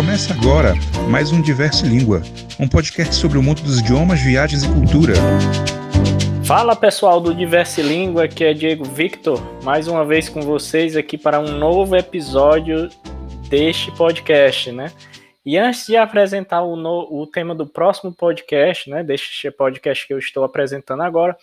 Começa 0.00 0.32
agora 0.32 0.72
mais 1.10 1.30
um 1.30 1.42
Diverso 1.42 1.84
Língua, 1.84 2.22
um 2.58 2.66
podcast 2.66 3.14
sobre 3.14 3.36
o 3.36 3.42
mundo 3.42 3.60
dos 3.60 3.80
idiomas, 3.80 4.18
viagens 4.18 4.62
e 4.62 4.68
cultura. 4.68 5.12
Fala 6.42 6.74
pessoal 6.74 7.20
do 7.20 7.34
Diverse 7.34 7.82
Língua, 7.82 8.24
aqui 8.24 8.44
é 8.44 8.54
Diego 8.54 8.82
Victor, 8.82 9.38
mais 9.62 9.88
uma 9.88 10.02
vez 10.02 10.26
com 10.26 10.40
vocês 10.40 10.96
aqui 10.96 11.18
para 11.18 11.38
um 11.38 11.58
novo 11.58 11.94
episódio 11.94 12.88
deste 13.50 13.92
podcast, 13.92 14.72
né? 14.72 14.90
E 15.44 15.58
antes 15.58 15.86
de 15.86 15.98
apresentar 15.98 16.62
o, 16.62 16.76
no, 16.76 17.06
o 17.10 17.26
tema 17.26 17.54
do 17.54 17.66
próximo 17.66 18.10
podcast, 18.10 18.88
né, 18.88 19.04
deste 19.04 19.50
podcast 19.50 20.06
que 20.06 20.14
eu 20.14 20.18
estou 20.18 20.44
apresentando 20.44 21.02
agora, 21.02 21.36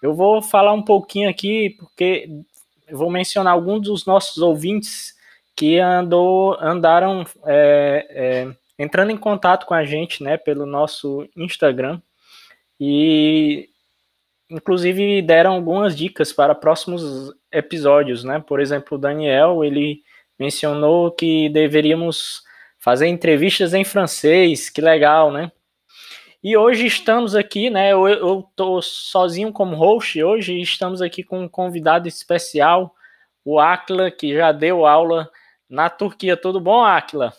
eu 0.00 0.14
vou 0.14 0.40
falar 0.40 0.72
um 0.72 0.82
pouquinho 0.82 1.28
aqui, 1.28 1.74
porque 1.76 2.28
eu 2.86 2.96
vou 2.96 3.10
mencionar 3.10 3.52
alguns 3.52 3.80
dos 3.80 4.06
nossos 4.06 4.38
ouvintes 4.38 5.15
que 5.56 5.78
andou, 5.78 6.56
andaram 6.60 7.24
é, 7.46 8.06
é, 8.10 8.56
entrando 8.78 9.10
em 9.10 9.16
contato 9.16 9.64
com 9.64 9.74
a 9.74 9.84
gente, 9.84 10.22
né, 10.22 10.36
pelo 10.36 10.66
nosso 10.66 11.26
Instagram 11.34 12.00
e 12.78 13.70
inclusive 14.50 15.22
deram 15.22 15.54
algumas 15.54 15.96
dicas 15.96 16.32
para 16.32 16.54
próximos 16.54 17.32
episódios, 17.50 18.22
né? 18.22 18.38
Por 18.38 18.60
exemplo, 18.60 18.96
o 18.96 19.00
Daniel, 19.00 19.64
ele 19.64 20.02
mencionou 20.38 21.10
que 21.10 21.48
deveríamos 21.48 22.42
fazer 22.78 23.08
entrevistas 23.08 23.74
em 23.74 23.84
francês, 23.84 24.70
que 24.70 24.80
legal, 24.80 25.32
né? 25.32 25.50
E 26.44 26.56
hoje 26.56 26.86
estamos 26.86 27.34
aqui, 27.34 27.70
né? 27.70 27.92
Eu, 27.92 28.06
eu 28.06 28.48
tô 28.54 28.80
sozinho 28.80 29.52
como 29.52 29.74
host 29.74 30.22
hoje, 30.22 30.60
estamos 30.60 31.02
aqui 31.02 31.24
com 31.24 31.40
um 31.40 31.48
convidado 31.48 32.06
especial, 32.06 32.94
o 33.44 33.58
Akla, 33.58 34.10
que 34.10 34.34
já 34.34 34.52
deu 34.52 34.86
aula 34.86 35.28
na 35.68 35.90
Turquia. 35.90 36.36
Tudo 36.36 36.60
bom, 36.60 36.84
Akla? 36.84 37.32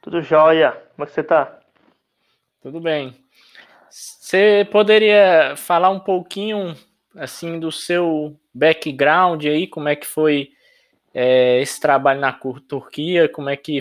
Tudo 0.00 0.22
jóia. 0.22 0.72
Como 0.94 1.04
é 1.04 1.06
que 1.06 1.12
você 1.12 1.22
tá? 1.22 1.60
Tudo 2.62 2.80
bem. 2.80 3.14
Você 3.88 4.68
poderia 4.70 5.54
falar 5.56 5.90
um 5.90 6.00
pouquinho 6.00 6.76
assim 7.16 7.58
do 7.58 7.72
seu 7.72 8.38
background 8.54 9.44
aí, 9.44 9.66
como 9.66 9.88
é 9.88 9.96
que 9.96 10.06
foi 10.06 10.50
é, 11.12 11.60
esse 11.60 11.80
trabalho 11.80 12.20
na 12.20 12.32
Turquia, 12.32 13.28
como 13.28 13.50
é 13.50 13.56
que 13.56 13.80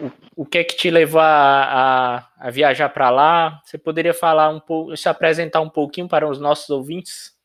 o, 0.00 0.42
o 0.42 0.46
que 0.46 0.58
é 0.58 0.64
que 0.64 0.76
te 0.76 0.90
levou 0.90 1.20
a, 1.20 1.26
a, 1.28 2.28
a 2.38 2.50
viajar 2.50 2.88
para 2.88 3.10
lá? 3.10 3.60
Você 3.64 3.76
poderia 3.76 4.14
falar 4.14 4.48
um 4.48 4.60
pouco, 4.60 4.96
se 4.96 5.08
apresentar 5.08 5.60
um 5.60 5.68
pouquinho 5.68 6.08
para 6.08 6.28
os 6.28 6.38
nossos 6.38 6.70
ouvintes? 6.70 7.36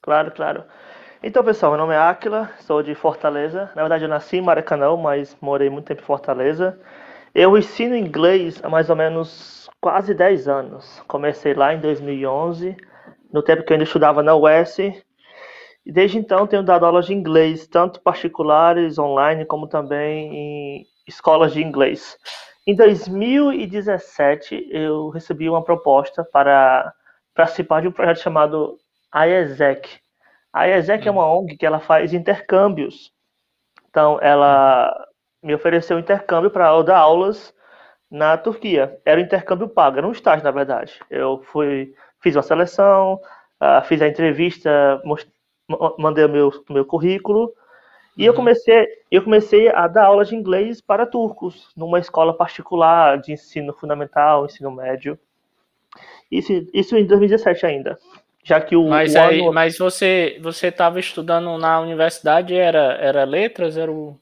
Claro, 0.00 0.30
claro. 0.30 0.64
Então, 1.26 1.42
pessoal, 1.42 1.72
meu 1.72 1.78
nome 1.78 1.94
é 1.94 1.96
Aquila, 1.96 2.50
sou 2.60 2.82
de 2.82 2.94
Fortaleza. 2.94 3.70
Na 3.74 3.80
verdade, 3.80 4.04
eu 4.04 4.10
nasci 4.10 4.36
em 4.36 4.42
Maracanã, 4.42 4.94
mas 4.94 5.34
morei 5.40 5.70
muito 5.70 5.86
tempo 5.86 6.02
em 6.02 6.04
Fortaleza. 6.04 6.78
Eu 7.34 7.56
ensino 7.56 7.96
inglês 7.96 8.60
há 8.62 8.68
mais 8.68 8.90
ou 8.90 8.96
menos 8.96 9.70
quase 9.80 10.12
10 10.12 10.48
anos. 10.48 11.02
Comecei 11.08 11.54
lá 11.54 11.72
em 11.72 11.80
2011, 11.80 12.76
no 13.32 13.42
tempo 13.42 13.62
que 13.62 13.72
eu 13.72 13.76
ainda 13.76 13.84
estudava 13.84 14.22
na 14.22 14.36
UES, 14.36 14.78
e 14.80 15.02
desde 15.90 16.18
então 16.18 16.46
tenho 16.46 16.62
dado 16.62 16.84
aulas 16.84 17.06
de 17.06 17.14
inglês, 17.14 17.66
tanto 17.66 18.02
particulares, 18.02 18.98
online, 18.98 19.46
como 19.46 19.66
também 19.66 20.30
em 20.30 20.86
escolas 21.08 21.54
de 21.54 21.62
inglês. 21.62 22.18
Em 22.66 22.76
2017, 22.76 24.68
eu 24.70 25.08
recebi 25.08 25.48
uma 25.48 25.64
proposta 25.64 26.22
para 26.22 26.92
participar 27.34 27.80
de 27.80 27.88
um 27.88 27.92
projeto 27.92 28.18
chamado 28.18 28.76
IESEC. 29.14 30.03
A 30.54 30.68
IESEC 30.68 31.08
é 31.08 31.10
uma 31.10 31.26
ONG 31.26 31.56
que 31.56 31.66
ela 31.66 31.80
faz 31.80 32.14
intercâmbios. 32.14 33.12
Então, 33.90 34.20
ela 34.22 34.94
me 35.42 35.52
ofereceu 35.52 35.96
um 35.96 36.00
intercâmbio 36.00 36.48
para 36.48 36.80
dar 36.82 36.98
aulas 36.98 37.52
na 38.08 38.38
Turquia. 38.38 38.96
Era 39.04 39.20
um 39.20 39.24
intercâmbio 39.24 39.68
pago, 39.68 39.98
era 39.98 40.06
um 40.06 40.12
estágio, 40.12 40.44
na 40.44 40.52
verdade. 40.52 41.00
Eu 41.10 41.42
fui, 41.42 41.92
fiz 42.20 42.36
uma 42.36 42.42
seleção, 42.42 43.14
uh, 43.60 43.84
fiz 43.86 44.00
a 44.00 44.06
entrevista, 44.06 45.02
mandei 45.98 46.24
o 46.24 46.28
meu, 46.28 46.52
meu 46.70 46.84
currículo 46.84 47.52
e 48.16 48.22
uhum. 48.22 48.26
eu 48.28 48.34
comecei 48.34 48.86
eu 49.10 49.24
comecei 49.24 49.68
a 49.68 49.88
dar 49.88 50.04
aulas 50.04 50.28
de 50.28 50.36
inglês 50.36 50.80
para 50.80 51.06
turcos 51.06 51.72
numa 51.76 51.98
escola 51.98 52.36
particular 52.36 53.18
de 53.18 53.32
ensino 53.32 53.72
fundamental, 53.72 54.44
ensino 54.44 54.70
médio. 54.70 55.18
Isso, 56.30 56.52
isso 56.72 56.96
em 56.96 57.06
2017 57.06 57.66
ainda. 57.66 57.98
Já 58.44 58.60
que 58.60 58.76
o, 58.76 58.88
mas, 58.88 59.14
o 59.14 59.18
aí, 59.18 59.40
ano... 59.40 59.52
mas 59.52 59.78
você 59.78 60.38
você 60.40 60.68
estava 60.68 61.00
estudando 61.00 61.56
na 61.58 61.80
universidade 61.80 62.54
era 62.54 62.94
era 63.00 63.24
letras 63.24 63.76
era 63.76 63.90
o 63.90 64.16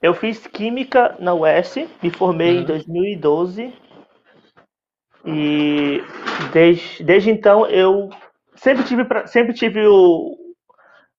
eu 0.00 0.14
fiz 0.14 0.46
química 0.46 1.14
na 1.18 1.34
UES, 1.34 1.86
me 2.02 2.10
formei 2.10 2.56
uhum. 2.56 2.62
em 2.62 2.64
2012 2.64 3.74
e 5.26 6.02
desde, 6.52 7.02
desde 7.02 7.30
então 7.30 7.66
eu 7.66 8.08
sempre 8.54 8.84
tive 8.84 9.04
sempre 9.26 9.52
tive 9.52 9.86
o, 9.86 10.40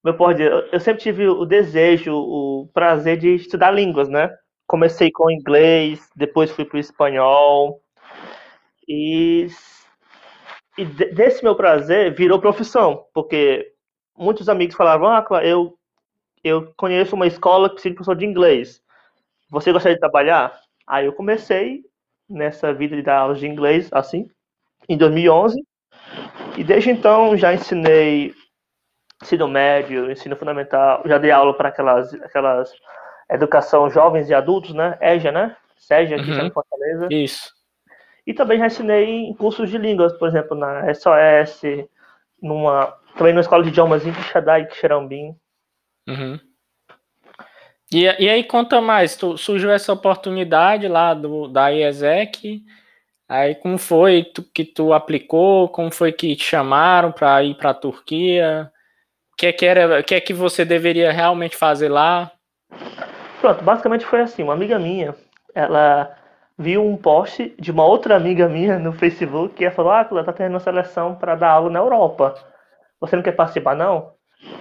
meu 0.04 0.14
pode 0.14 0.38
dizer, 0.38 0.68
eu 0.72 0.80
sempre 0.80 1.00
tive 1.00 1.28
o 1.28 1.44
desejo, 1.44 2.12
o 2.12 2.68
prazer 2.74 3.16
de 3.18 3.36
estudar 3.36 3.70
línguas, 3.70 4.08
né? 4.08 4.34
Comecei 4.66 5.12
com 5.12 5.30
inglês, 5.30 6.08
depois 6.16 6.50
fui 6.50 6.64
para 6.64 6.76
o 6.76 6.80
espanhol. 6.80 7.80
E, 8.88 9.46
e 10.76 10.84
desse 10.84 11.42
meu 11.42 11.54
prazer 11.54 12.14
virou 12.14 12.40
profissão, 12.40 13.06
porque 13.12 13.72
muitos 14.16 14.48
amigos 14.48 14.74
falavam: 14.74 15.08
Ah, 15.08 15.24
eu, 15.42 15.76
eu 16.42 16.72
conheço 16.76 17.14
uma 17.14 17.26
escola 17.26 17.68
que 17.68 17.74
precisa 17.74 17.90
de 17.90 17.96
professor 17.96 18.16
de 18.16 18.26
inglês. 18.26 18.82
Você 19.50 19.72
gostaria 19.72 19.96
de 19.96 20.00
trabalhar? 20.00 20.58
Aí 20.86 21.06
eu 21.06 21.12
comecei 21.12 21.82
nessa 22.28 22.72
vida 22.72 22.96
de 22.96 23.02
dar 23.02 23.18
aulas 23.18 23.38
de 23.38 23.46
inglês, 23.46 23.88
assim, 23.92 24.28
em 24.88 24.96
2011. 24.96 25.62
E 26.56 26.64
desde 26.64 26.90
então 26.90 27.36
já 27.36 27.52
ensinei 27.52 28.34
ensino 29.22 29.46
médio, 29.46 30.10
ensino 30.10 30.36
fundamental, 30.36 31.02
já 31.06 31.16
dei 31.16 31.30
aula 31.30 31.54
para 31.54 31.68
aquelas, 31.68 32.12
aquelas 32.14 32.72
educação 33.30 33.88
jovens 33.88 34.28
e 34.28 34.34
adultos, 34.34 34.74
né? 34.74 34.98
EJA, 35.00 35.32
né? 35.32 35.56
SEJA, 35.76 36.16
aqui 36.16 36.30
uhum. 36.30 36.46
em 36.46 36.50
Fortaleza. 36.50 37.08
Isso. 37.10 37.50
E 38.26 38.32
também 38.32 38.58
já 38.58 38.66
ensinei 38.66 39.26
em 39.26 39.34
cursos 39.34 39.70
de 39.70 39.78
línguas, 39.78 40.12
por 40.12 40.28
exemplo, 40.28 40.56
na 40.56 40.92
SOS, 40.94 41.62
numa, 42.40 42.86
também 43.16 43.32
numa 43.32 43.40
escola 43.40 43.62
de 43.62 43.70
idiomas 43.70 44.06
em 44.06 44.12
Quixadá 44.12 44.60
e 44.60 44.66
Quixerambim. 44.66 45.34
Uhum. 46.08 46.38
E, 47.92 48.04
e 48.04 48.28
aí 48.28 48.44
conta 48.44 48.80
mais, 48.80 49.16
tu, 49.16 49.36
surgiu 49.36 49.70
essa 49.70 49.92
oportunidade 49.92 50.88
lá 50.88 51.12
do, 51.12 51.48
da 51.48 51.68
IESEC, 51.68 52.62
aí 53.28 53.54
como 53.56 53.76
foi 53.76 54.24
tu, 54.24 54.42
que 54.42 54.64
tu 54.64 54.92
aplicou, 54.92 55.68
como 55.68 55.90
foi 55.90 56.12
que 56.12 56.34
te 56.34 56.44
chamaram 56.44 57.12
para 57.12 57.42
ir 57.42 57.54
para 57.56 57.70
a 57.70 57.74
Turquia, 57.74 58.72
que 59.42 59.46
é 59.46 59.52
que 59.52 59.66
era, 59.66 59.98
o 59.98 60.04
que 60.04 60.14
é 60.14 60.20
que 60.20 60.32
você 60.32 60.64
deveria 60.64 61.10
realmente 61.10 61.56
fazer 61.56 61.88
lá? 61.88 62.30
Pronto, 63.40 63.64
basicamente 63.64 64.06
foi 64.06 64.20
assim, 64.20 64.44
uma 64.44 64.52
amiga 64.52 64.78
minha, 64.78 65.16
ela 65.52 66.16
viu 66.58 66.84
um 66.84 66.96
post 66.96 67.54
de 67.58 67.70
uma 67.70 67.84
outra 67.84 68.16
amiga 68.16 68.48
minha 68.48 68.78
no 68.78 68.92
Facebook 68.92 69.54
que 69.54 69.64
ela 69.64 69.74
falou, 69.74 69.92
ah, 69.92 70.06
ela 70.10 70.24
tá 70.24 70.32
tendo 70.32 70.52
uma 70.52 70.60
seleção 70.60 71.14
para 71.14 71.34
dar 71.34 71.50
aula 71.50 71.70
na 71.70 71.78
Europa. 71.78 72.34
Você 73.00 73.16
não 73.16 73.22
quer 73.22 73.32
participar, 73.32 73.74
não? 73.74 74.12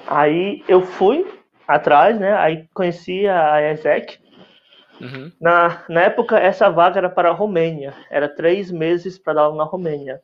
Aí 0.07 0.63
eu 0.67 0.81
fui 0.81 1.25
atrás, 1.67 2.19
né? 2.19 2.33
Aí 2.33 2.67
conheci 2.73 3.27
a 3.27 3.61
ESEC. 3.71 4.19
Uhum. 4.99 5.31
Na, 5.39 5.83
na 5.89 6.01
época, 6.01 6.37
essa 6.37 6.69
vaga 6.69 6.99
era 6.99 7.09
para 7.09 7.29
a 7.29 7.33
Romênia. 7.33 7.93
Era 8.09 8.27
três 8.29 8.71
meses 8.71 9.17
para 9.17 9.33
dar 9.33 9.41
aula 9.43 9.57
na 9.57 9.63
Romênia. 9.63 10.21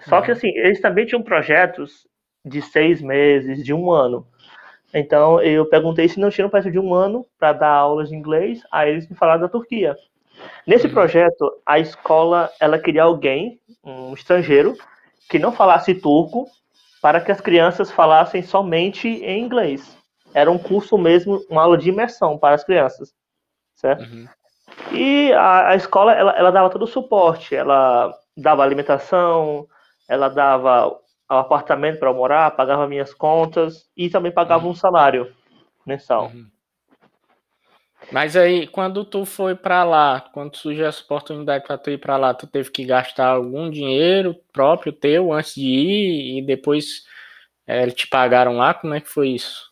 Só 0.00 0.16
uhum. 0.16 0.22
que, 0.22 0.30
assim, 0.32 0.48
eles 0.48 0.80
também 0.80 1.06
tinham 1.06 1.22
projetos 1.22 2.06
de 2.44 2.62
seis 2.62 3.00
meses, 3.02 3.64
de 3.64 3.72
um 3.72 3.90
ano. 3.90 4.26
Então 4.92 5.40
eu 5.42 5.66
perguntei 5.66 6.08
se 6.08 6.18
não 6.18 6.30
tinha 6.30 6.46
um 6.46 6.50
projeto 6.50 6.72
de 6.72 6.78
um 6.78 6.94
ano 6.94 7.24
para 7.38 7.52
dar 7.52 7.72
aulas 7.72 8.08
de 8.08 8.16
inglês, 8.16 8.62
aí 8.72 8.90
eles 8.90 9.08
me 9.08 9.16
falaram 9.16 9.42
da 9.42 9.48
Turquia. 9.48 9.96
Nesse 10.66 10.86
uhum. 10.86 10.92
projeto, 10.92 11.60
a 11.64 11.78
escola 11.78 12.50
ela 12.60 12.78
queria 12.78 13.02
alguém, 13.02 13.60
um 13.84 14.12
estrangeiro, 14.12 14.74
que 15.28 15.38
não 15.38 15.52
falasse 15.52 15.94
turco, 15.94 16.46
para 17.00 17.20
que 17.20 17.30
as 17.30 17.40
crianças 17.40 17.90
falassem 17.90 18.42
somente 18.42 19.08
em 19.08 19.42
inglês. 19.42 19.96
Era 20.34 20.50
um 20.50 20.58
curso 20.58 20.98
mesmo, 20.98 21.40
uma 21.48 21.62
aula 21.62 21.78
de 21.78 21.88
imersão 21.88 22.36
para 22.36 22.54
as 22.54 22.64
crianças, 22.64 23.14
certo? 23.74 24.02
Uhum. 24.02 24.28
E 24.92 25.32
a, 25.32 25.70
a 25.70 25.76
escola 25.76 26.12
ela, 26.12 26.32
ela 26.32 26.50
dava 26.50 26.70
todo 26.70 26.82
o 26.82 26.86
suporte, 26.86 27.54
ela 27.54 28.12
dava 28.36 28.62
alimentação, 28.62 29.66
ela 30.08 30.28
dava 30.28 30.98
ao 31.28 31.38
apartamento 31.38 31.98
para 31.98 32.12
morar, 32.12 32.50
pagava 32.52 32.86
minhas 32.86 33.12
contas 33.12 33.88
e 33.96 34.08
também 34.08 34.32
pagava 34.32 34.64
uhum. 34.64 34.70
um 34.70 34.74
salário 34.74 35.32
mensal. 35.86 36.26
Uhum. 36.26 36.46
Mas 38.10 38.36
aí, 38.36 38.66
quando 38.66 39.04
tu 39.04 39.24
foi 39.24 39.54
para 39.54 39.84
lá, 39.84 40.20
quando 40.32 40.56
surgiu 40.56 40.86
essa 40.86 41.02
oportunidade 41.02 41.64
para 41.66 41.76
tu 41.76 41.90
ir 41.90 41.98
para 41.98 42.16
lá, 42.16 42.32
tu 42.32 42.46
teve 42.46 42.70
que 42.70 42.84
gastar 42.84 43.28
algum 43.28 43.70
dinheiro 43.70 44.34
próprio 44.52 44.92
teu 44.92 45.32
antes 45.32 45.54
de 45.54 45.66
ir 45.66 46.38
e 46.38 46.42
depois 46.42 47.02
é, 47.66 47.86
te 47.88 48.06
pagaram 48.06 48.56
lá? 48.56 48.72
Como 48.72 48.94
é 48.94 49.00
que 49.00 49.08
foi 49.08 49.28
isso? 49.28 49.68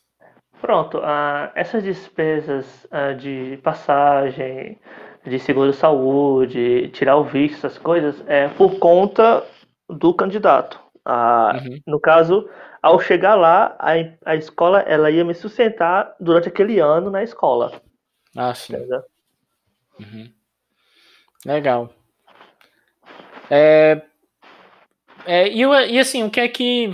Pronto, 0.61 0.99
uh, 0.99 1.51
essas 1.55 1.83
despesas 1.83 2.87
uh, 2.87 3.15
de 3.17 3.59
passagem, 3.63 4.79
de 5.25 5.39
seguro-saúde, 5.39 6.89
tirar 6.89 7.17
o 7.17 7.25
visto, 7.25 7.67
essas 7.67 7.79
coisas, 7.79 8.23
é 8.27 8.49
por 8.49 8.79
conta 8.79 9.45
do 9.89 10.13
candidato. 10.13 10.81
Uh, 11.07 11.57
uhum. 11.57 11.81
No 11.87 12.01
caso, 12.01 12.49
ao 12.83 13.01
chegar 13.01 13.35
lá, 13.35 13.77
a, 13.79 13.93
a 14.25 14.35
escola 14.35 14.81
ela 14.81 15.11
ia 15.11 15.25
me 15.25 15.35
sustentar 15.35 16.15
durante 16.21 16.49
aquele 16.49 16.81
ano 16.81 17.11
na 17.11 17.23
escola. 17.23 17.73
Ah, 18.37 18.55
sim. 18.55 18.75
Uhum. 19.99 20.33
Legal. 21.45 21.93
É, 23.51 24.03
é, 25.25 25.49
e, 25.49 25.61
e 25.61 25.99
assim, 25.99 26.25
o 26.25 26.31
que 26.31 26.41
é 26.41 26.49
que 26.49 26.93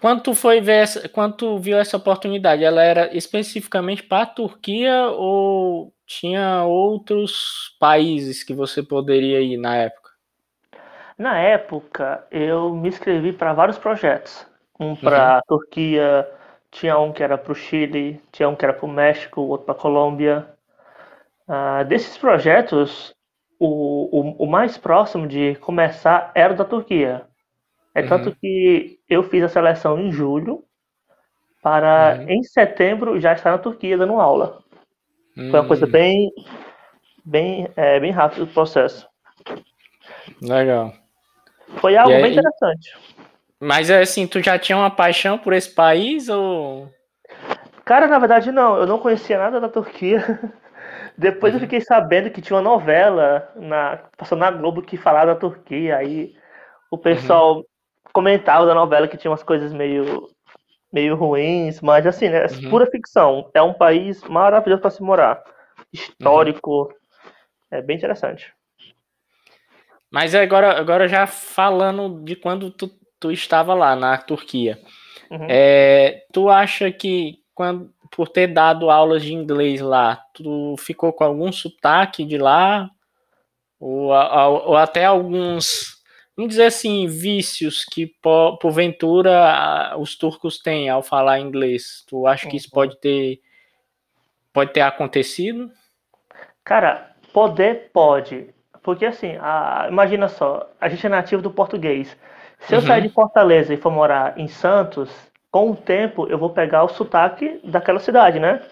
quando 0.00 0.22
tu 0.22 0.34
foi 0.34 0.60
ver 0.60 0.82
essa, 0.82 1.08
quando 1.08 1.36
tu 1.36 1.58
viu 1.58 1.78
essa 1.78 1.96
oportunidade, 1.96 2.64
ela 2.64 2.82
era 2.82 3.16
especificamente 3.16 4.02
para 4.02 4.22
a 4.22 4.26
Turquia 4.26 5.06
ou 5.08 5.92
tinha 6.06 6.64
outros 6.64 7.76
países 7.80 8.44
que 8.44 8.54
você 8.54 8.82
poderia 8.82 9.40
ir 9.40 9.56
na 9.56 9.76
época? 9.76 10.10
Na 11.18 11.38
época, 11.38 12.26
eu 12.30 12.74
me 12.74 12.88
inscrevi 12.88 13.32
para 13.32 13.52
vários 13.52 13.78
projetos. 13.78 14.46
Um 14.78 14.96
para 14.96 15.34
a 15.34 15.36
uhum. 15.36 15.42
Turquia, 15.46 16.28
tinha 16.72 16.98
um 16.98 17.12
que 17.12 17.22
era 17.22 17.38
para 17.38 17.52
o 17.52 17.54
Chile, 17.54 18.20
tinha 18.32 18.48
um 18.48 18.56
que 18.56 18.64
era 18.64 18.72
para 18.72 18.86
o 18.86 18.90
México, 18.90 19.42
outro 19.42 19.66
para 19.66 19.74
a 19.74 19.78
Colômbia. 19.78 20.48
Uh, 21.46 21.84
desses 21.84 22.16
projetos, 22.16 23.14
o, 23.60 24.08
o, 24.10 24.44
o 24.44 24.50
mais 24.50 24.78
próximo 24.78 25.28
de 25.28 25.54
começar 25.56 26.32
era 26.34 26.54
o 26.54 26.56
da 26.56 26.64
Turquia. 26.64 27.26
É 27.94 28.00
uhum. 28.00 28.08
tanto 28.08 28.34
que 28.36 28.98
eu 29.08 29.22
fiz 29.22 29.44
a 29.44 29.48
seleção 29.48 30.00
em 30.00 30.10
julho 30.10 30.64
para 31.62 32.18
uhum. 32.18 32.30
em 32.30 32.42
setembro 32.42 33.20
já 33.20 33.34
estar 33.34 33.50
na 33.50 33.58
Turquia 33.58 33.98
dando 33.98 34.14
aula. 34.14 34.62
Uhum. 35.36 35.50
Foi 35.50 35.60
uma 35.60 35.68
coisa 35.68 35.86
hum. 35.86 35.90
bem 35.90 36.32
bem 37.24 37.68
é, 37.76 38.00
bem 38.00 38.10
rápido 38.10 38.44
o 38.44 38.52
processo. 38.52 39.06
Legal. 40.40 40.92
Foi 41.76 41.96
algo 41.96 42.12
aí, 42.12 42.22
bem 42.22 42.32
interessante. 42.32 42.96
Mas 43.62 43.90
é 43.90 44.00
assim, 44.00 44.26
tu 44.26 44.42
já 44.42 44.58
tinha 44.58 44.76
uma 44.76 44.90
paixão 44.90 45.38
por 45.38 45.52
esse 45.52 45.72
país 45.74 46.28
ou 46.28 46.90
Cara, 47.84 48.06
na 48.06 48.18
verdade 48.18 48.50
não, 48.50 48.76
eu 48.76 48.86
não 48.86 48.98
conhecia 48.98 49.38
nada 49.38 49.60
da 49.60 49.68
Turquia. 49.68 50.22
Depois 51.16 51.52
uhum. 51.52 51.58
eu 51.58 51.60
fiquei 51.62 51.80
sabendo 51.80 52.30
que 52.30 52.40
tinha 52.40 52.56
uma 52.56 52.62
novela 52.62 53.52
na, 53.56 53.98
passando 54.16 54.40
na 54.40 54.50
Globo 54.50 54.82
que 54.82 54.96
falava 54.96 55.26
da 55.26 55.36
Turquia. 55.36 55.96
Aí 55.96 56.34
o 56.90 56.98
pessoal 56.98 57.56
uhum 57.56 57.64
comentava 58.12 58.66
da 58.66 58.74
novela 58.74 59.08
que 59.08 59.16
tinha 59.16 59.30
umas 59.30 59.42
coisas 59.42 59.72
meio, 59.72 60.28
meio 60.92 61.16
ruins, 61.16 61.80
mas 61.80 62.06
assim, 62.06 62.28
né? 62.28 62.44
É 62.44 62.46
uhum. 62.46 62.70
pura 62.70 62.90
ficção. 62.90 63.50
É 63.54 63.62
um 63.62 63.72
país 63.72 64.22
maravilhoso 64.24 64.82
para 64.82 64.90
se 64.90 65.02
morar. 65.02 65.42
Histórico. 65.92 66.82
Uhum. 66.82 66.88
É 67.70 67.82
bem 67.82 67.96
interessante. 67.96 68.52
Mas 70.10 70.34
agora, 70.34 70.78
agora 70.78 71.08
já 71.08 71.26
falando 71.26 72.22
de 72.22 72.36
quando 72.36 72.70
tu, 72.70 72.90
tu 73.22 73.30
estava 73.30 73.72
lá 73.72 73.94
na 73.94 74.18
Turquia. 74.18 74.80
Uhum. 75.30 75.46
É, 75.48 76.24
tu 76.32 76.50
acha 76.50 76.90
que 76.90 77.38
quando, 77.54 77.94
por 78.10 78.28
ter 78.28 78.48
dado 78.48 78.90
aulas 78.90 79.22
de 79.22 79.32
inglês 79.32 79.80
lá, 79.80 80.16
tu 80.34 80.74
ficou 80.76 81.12
com 81.12 81.22
algum 81.22 81.52
sotaque 81.52 82.24
de 82.24 82.36
lá? 82.36 82.90
Ou, 83.78 84.08
ou 84.08 84.76
até 84.76 85.04
alguns 85.04 86.02
vamos 86.36 86.50
dizer 86.50 86.64
assim, 86.64 87.06
vícios 87.06 87.84
que 87.84 88.06
porventura 88.60 89.94
os 89.98 90.16
turcos 90.16 90.58
têm 90.58 90.88
ao 90.88 91.02
falar 91.02 91.38
inglês? 91.38 92.04
Tu 92.08 92.26
acha 92.26 92.48
que 92.48 92.56
isso 92.56 92.68
uhum. 92.68 92.74
pode 92.74 93.00
ter 93.00 93.40
pode 94.52 94.72
ter 94.72 94.80
acontecido? 94.80 95.70
Cara, 96.64 97.14
poder 97.32 97.90
pode. 97.92 98.50
Porque 98.82 99.06
assim, 99.06 99.36
a, 99.40 99.86
imagina 99.88 100.28
só, 100.28 100.68
a 100.80 100.88
gente 100.88 101.06
é 101.06 101.08
nativo 101.08 101.40
do 101.40 101.50
português. 101.50 102.16
Se 102.66 102.74
eu 102.74 102.80
uhum. 102.80 102.86
sair 102.86 103.02
de 103.02 103.08
Fortaleza 103.08 103.74
e 103.74 103.76
for 103.76 103.90
morar 103.90 104.38
em 104.38 104.48
Santos, 104.48 105.10
com 105.50 105.70
o 105.70 105.76
tempo 105.76 106.26
eu 106.28 106.38
vou 106.38 106.50
pegar 106.50 106.84
o 106.84 106.88
sotaque 106.88 107.60
daquela 107.64 107.98
cidade, 107.98 108.38
né? 108.38 108.62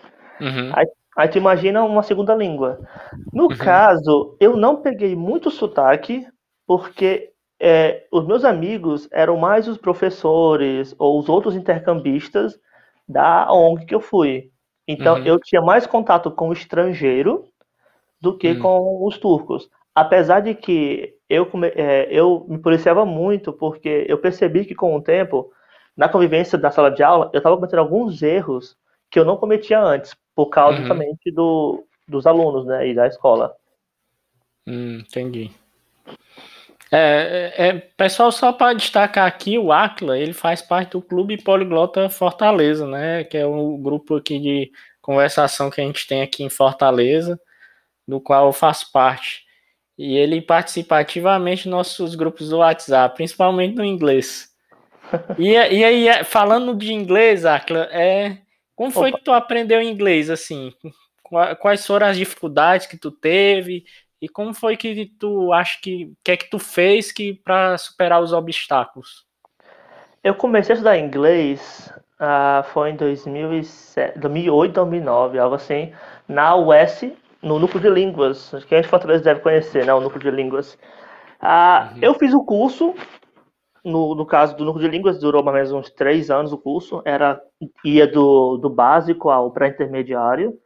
Uhum. 0.41 0.71
Aí, 0.75 0.87
aí 1.17 1.29
tu 1.29 1.39
imagina 1.39 1.85
uma 1.85 2.03
segunda 2.03 2.35
língua. 2.35 2.81
No 3.33 3.45
uhum. 3.45 3.57
caso, 3.57 4.37
eu 4.41 4.57
não 4.57 4.77
peguei 4.77 5.15
muito 5.15 5.51
sotaque, 5.51 6.27
porque 6.67 7.31
é, 7.61 8.07
os 8.11 8.27
meus 8.27 8.45
amigos 8.45 9.09
eram 9.13 9.37
mais 9.37 9.69
os 9.69 9.77
professores 9.77 10.95
ou 10.99 11.19
os 11.19 11.29
outros 11.29 11.55
intercambistas 11.55 12.59
da 13.07 13.53
ONG 13.53 13.85
que 13.85 13.95
eu 13.95 14.01
fui. 14.01 14.51
Então 14.89 15.19
uhum. 15.19 15.25
eu 15.25 15.39
tinha 15.39 15.61
mais 15.61 15.87
contato 15.87 16.31
com 16.31 16.49
o 16.49 16.53
estrangeiro 16.53 17.45
do 18.21 18.37
que 18.37 18.53
uhum. 18.53 18.61
com 18.61 19.07
os 19.07 19.19
turcos. 19.19 19.69
Apesar 19.95 20.41
de 20.41 20.55
que 20.55 21.15
eu, 21.31 21.49
é, 21.77 22.09
eu 22.11 22.44
me 22.49 22.59
policiava 22.59 23.06
muito, 23.06 23.53
porque 23.53 24.05
eu 24.09 24.19
percebi 24.19 24.65
que 24.65 24.75
com 24.75 24.97
o 24.97 25.00
tempo, 25.00 25.53
na 25.97 26.09
convivência 26.09 26.59
da 26.59 26.73
sala 26.73 26.91
de 26.91 27.05
aula, 27.05 27.31
eu 27.32 27.38
estava 27.38 27.55
cometendo 27.55 27.79
alguns 27.79 28.21
erros 28.21 28.77
que 29.09 29.19
eu 29.19 29.25
não 29.25 29.37
cometia 29.37 29.81
antes, 29.81 30.15
por 30.35 30.47
causa 30.47 30.75
uhum. 30.75 30.81
justamente 30.81 31.31
do, 31.31 31.85
dos 32.09 32.27
alunos 32.27 32.67
né, 32.67 32.88
e 32.88 32.94
da 32.94 33.06
escola. 33.06 33.55
Hum, 34.67 34.99
entendi. 34.99 35.50
É, 36.93 37.55
é, 37.56 37.69
é, 37.69 37.73
pessoal, 37.97 38.32
só 38.32 38.53
para 38.53 38.75
destacar 38.75 39.27
aqui, 39.27 39.56
o 39.56 39.71
Acla, 39.71 40.19
ele 40.19 40.32
faz 40.32 40.61
parte 40.61 40.93
do 40.93 41.03
Clube 41.03 41.41
Poliglota 41.41 42.11
Fortaleza, 42.11 42.85
né? 42.85 43.23
Que 43.23 43.38
é 43.38 43.47
o 43.47 43.75
um 43.75 43.81
grupo 43.81 44.17
aqui 44.17 44.41
de 44.41 44.73
conversação 45.00 45.71
que 45.71 45.81
a 45.81 45.85
gente 45.85 46.06
tem 46.09 46.21
aqui 46.23 46.43
em 46.43 46.50
Fortaleza, 46.50 47.41
do 48.06 48.21
qual 48.21 48.47
eu 48.47 48.53
faço 48.53 48.91
parte. 48.91 49.44
E 50.02 50.17
ele 50.17 50.41
participa 50.41 50.99
ativamente 50.99 51.69
nos 51.69 51.76
nossos 51.76 52.14
grupos 52.14 52.49
do 52.49 52.56
WhatsApp, 52.56 53.14
principalmente 53.14 53.76
no 53.76 53.85
inglês. 53.85 54.49
E, 55.38 55.50
e 55.50 55.85
aí, 55.85 56.08
é, 56.08 56.25
falando 56.25 56.75
de 56.75 56.91
inglês, 56.91 57.44
Acla, 57.44 57.87
é, 57.93 58.38
como 58.75 58.91
foi 58.91 59.11
Opa. 59.11 59.19
que 59.19 59.25
tu 59.25 59.31
aprendeu 59.31 59.82
inglês, 59.82 60.31
assim? 60.31 60.73
Quais 61.61 61.87
foram 61.87 62.06
as 62.06 62.17
dificuldades 62.17 62.87
que 62.87 62.97
tu 62.97 63.11
teve? 63.11 63.85
E 64.23 64.26
como 64.26 64.55
foi 64.55 64.75
que 64.75 65.05
tu 65.19 65.52
acha 65.52 65.79
que 65.82 66.11
que 66.25 66.31
é 66.31 66.37
que 66.38 66.49
tu 66.49 66.58
fez 66.58 67.12
que 67.12 67.35
para 67.35 67.76
superar 67.76 68.23
os 68.23 68.32
obstáculos? 68.32 69.26
Eu 70.25 70.35
comecei 70.35 70.73
a 70.73 70.76
estudar 70.76 70.99
inglês 70.99 71.93
uh, 72.17 72.62
foi 72.73 72.91
em 72.91 72.96
2007, 72.96 74.19
2008, 74.19 74.73
2009, 74.73 75.38
algo 75.38 75.56
assim, 75.56 75.93
na 76.26 76.56
US, 76.56 77.05
no 77.43 77.59
núcleo 77.59 77.81
de 77.81 77.91
línguas, 77.91 78.51
que 78.69 78.75
a 78.75 78.79
gente 78.79 78.91
Fortaleza 78.91 79.25
deve 79.25 79.41
conhecer, 79.41 79.85
né, 79.87 79.94
o 79.94 80.01
núcleo 80.01 80.23
de 80.23 80.31
línguas. 80.31 80.75
Uh, 81.41 81.94
uhum. 81.94 81.99
Eu 82.03 82.15
fiz 82.15 82.35
o 82.35 82.44
curso, 82.44 82.94
no, 83.85 84.15
no 84.15 84.27
caso 84.27 84.56
do 84.56 84.65
núcleo 84.65 84.85
de 84.85 84.97
línguas, 84.97 85.19
durou 85.19 85.43
mais 85.43 85.70
ou 85.70 85.77
menos 85.77 85.89
uns 85.89 85.94
três 85.94 86.31
anos 86.31 86.53
o 86.53 86.59
curso, 86.59 87.03
era 87.05 87.41
ia 87.85 88.06
do, 88.06 88.59
do 88.59 88.69
básico 88.69 89.31
ao 89.31 89.51
pré-intermediário. 89.51 90.59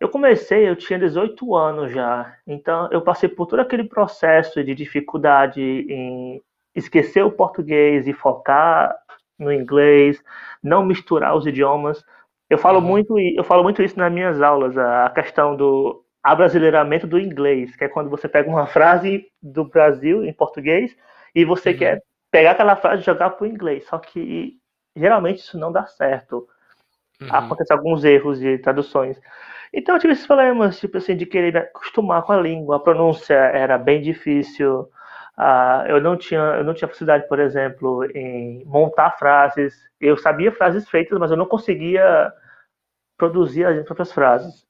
Eu 0.00 0.08
comecei, 0.08 0.68
eu 0.68 0.74
tinha 0.74 0.98
18 0.98 1.54
anos 1.54 1.92
já, 1.92 2.34
então 2.46 2.88
eu 2.90 3.02
passei 3.02 3.28
por 3.28 3.46
todo 3.46 3.60
aquele 3.60 3.84
processo 3.84 4.64
de 4.64 4.74
dificuldade 4.74 5.60
em 5.60 6.42
esquecer 6.74 7.22
o 7.22 7.30
português 7.30 8.08
e 8.08 8.12
focar 8.12 8.96
no 9.38 9.52
inglês, 9.52 10.22
não 10.62 10.84
misturar 10.84 11.36
os 11.36 11.46
idiomas. 11.46 12.04
Eu 12.50 12.58
falo 12.58 12.80
uhum. 12.80 12.84
muito, 12.84 13.18
eu 13.18 13.44
falo 13.44 13.62
muito 13.62 13.80
isso 13.80 13.96
nas 13.96 14.12
minhas 14.12 14.42
aulas, 14.42 14.76
a 14.76 15.08
questão 15.10 15.56
do 15.56 16.04
abrasileiramento 16.20 17.06
do 17.06 17.18
inglês, 17.18 17.76
que 17.76 17.84
é 17.84 17.88
quando 17.88 18.10
você 18.10 18.28
pega 18.28 18.50
uma 18.50 18.66
frase 18.66 19.24
do 19.40 19.64
Brasil 19.64 20.24
em 20.24 20.32
português 20.32 20.94
e 21.32 21.44
você 21.44 21.70
uhum. 21.70 21.78
quer 21.78 22.02
pegar 22.28 22.50
aquela 22.50 22.74
frase 22.74 23.02
e 23.02 23.06
jogar 23.06 23.30
para 23.30 23.44
o 23.44 23.46
inglês, 23.46 23.86
só 23.86 23.98
que 23.98 24.58
geralmente 24.96 25.38
isso 25.38 25.56
não 25.56 25.70
dá 25.70 25.86
certo. 25.86 26.46
Uhum. 27.20 27.28
Acontecem 27.30 27.76
alguns 27.76 28.04
erros 28.04 28.40
de 28.40 28.58
traduções. 28.58 29.20
Então 29.72 29.94
eu 29.94 30.00
tive 30.00 30.12
esses 30.12 30.26
problemas, 30.26 30.80
tipo 30.80 30.98
assim, 30.98 31.16
de 31.16 31.26
querer 31.26 31.52
me 31.52 31.60
acostumar 31.60 32.22
com 32.22 32.32
a 32.32 32.40
língua, 32.40 32.76
a 32.76 32.80
pronúncia 32.80 33.34
era 33.34 33.78
bem 33.78 34.02
difícil. 34.02 34.88
Uh, 35.40 35.86
eu 35.88 36.02
não 36.02 36.18
tinha 36.18 36.40
eu 36.40 36.64
não 36.64 36.74
tinha 36.74 36.86
facilidade, 36.86 37.26
por 37.26 37.38
exemplo, 37.38 38.04
em 38.14 38.62
montar 38.66 39.12
frases. 39.12 39.74
Eu 39.98 40.16
sabia 40.18 40.52
frases 40.52 40.86
feitas, 40.86 41.18
mas 41.18 41.30
eu 41.30 41.36
não 41.36 41.46
conseguia 41.46 42.30
produzir 43.16 43.64
as 43.64 43.82
próprias 43.86 44.12
frases. 44.12 44.66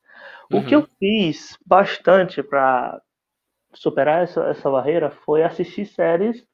Uhum. 0.50 0.60
O 0.60 0.64
que 0.64 0.74
eu 0.76 0.80
uhum. 0.80 0.86
fiz 0.98 1.58
bastante 1.66 2.40
para 2.40 3.00
superar 3.74 4.22
essa, 4.22 4.44
essa 4.44 4.70
barreira 4.70 5.10
foi 5.10 5.42
assistir 5.42 5.86
séries 5.86 6.46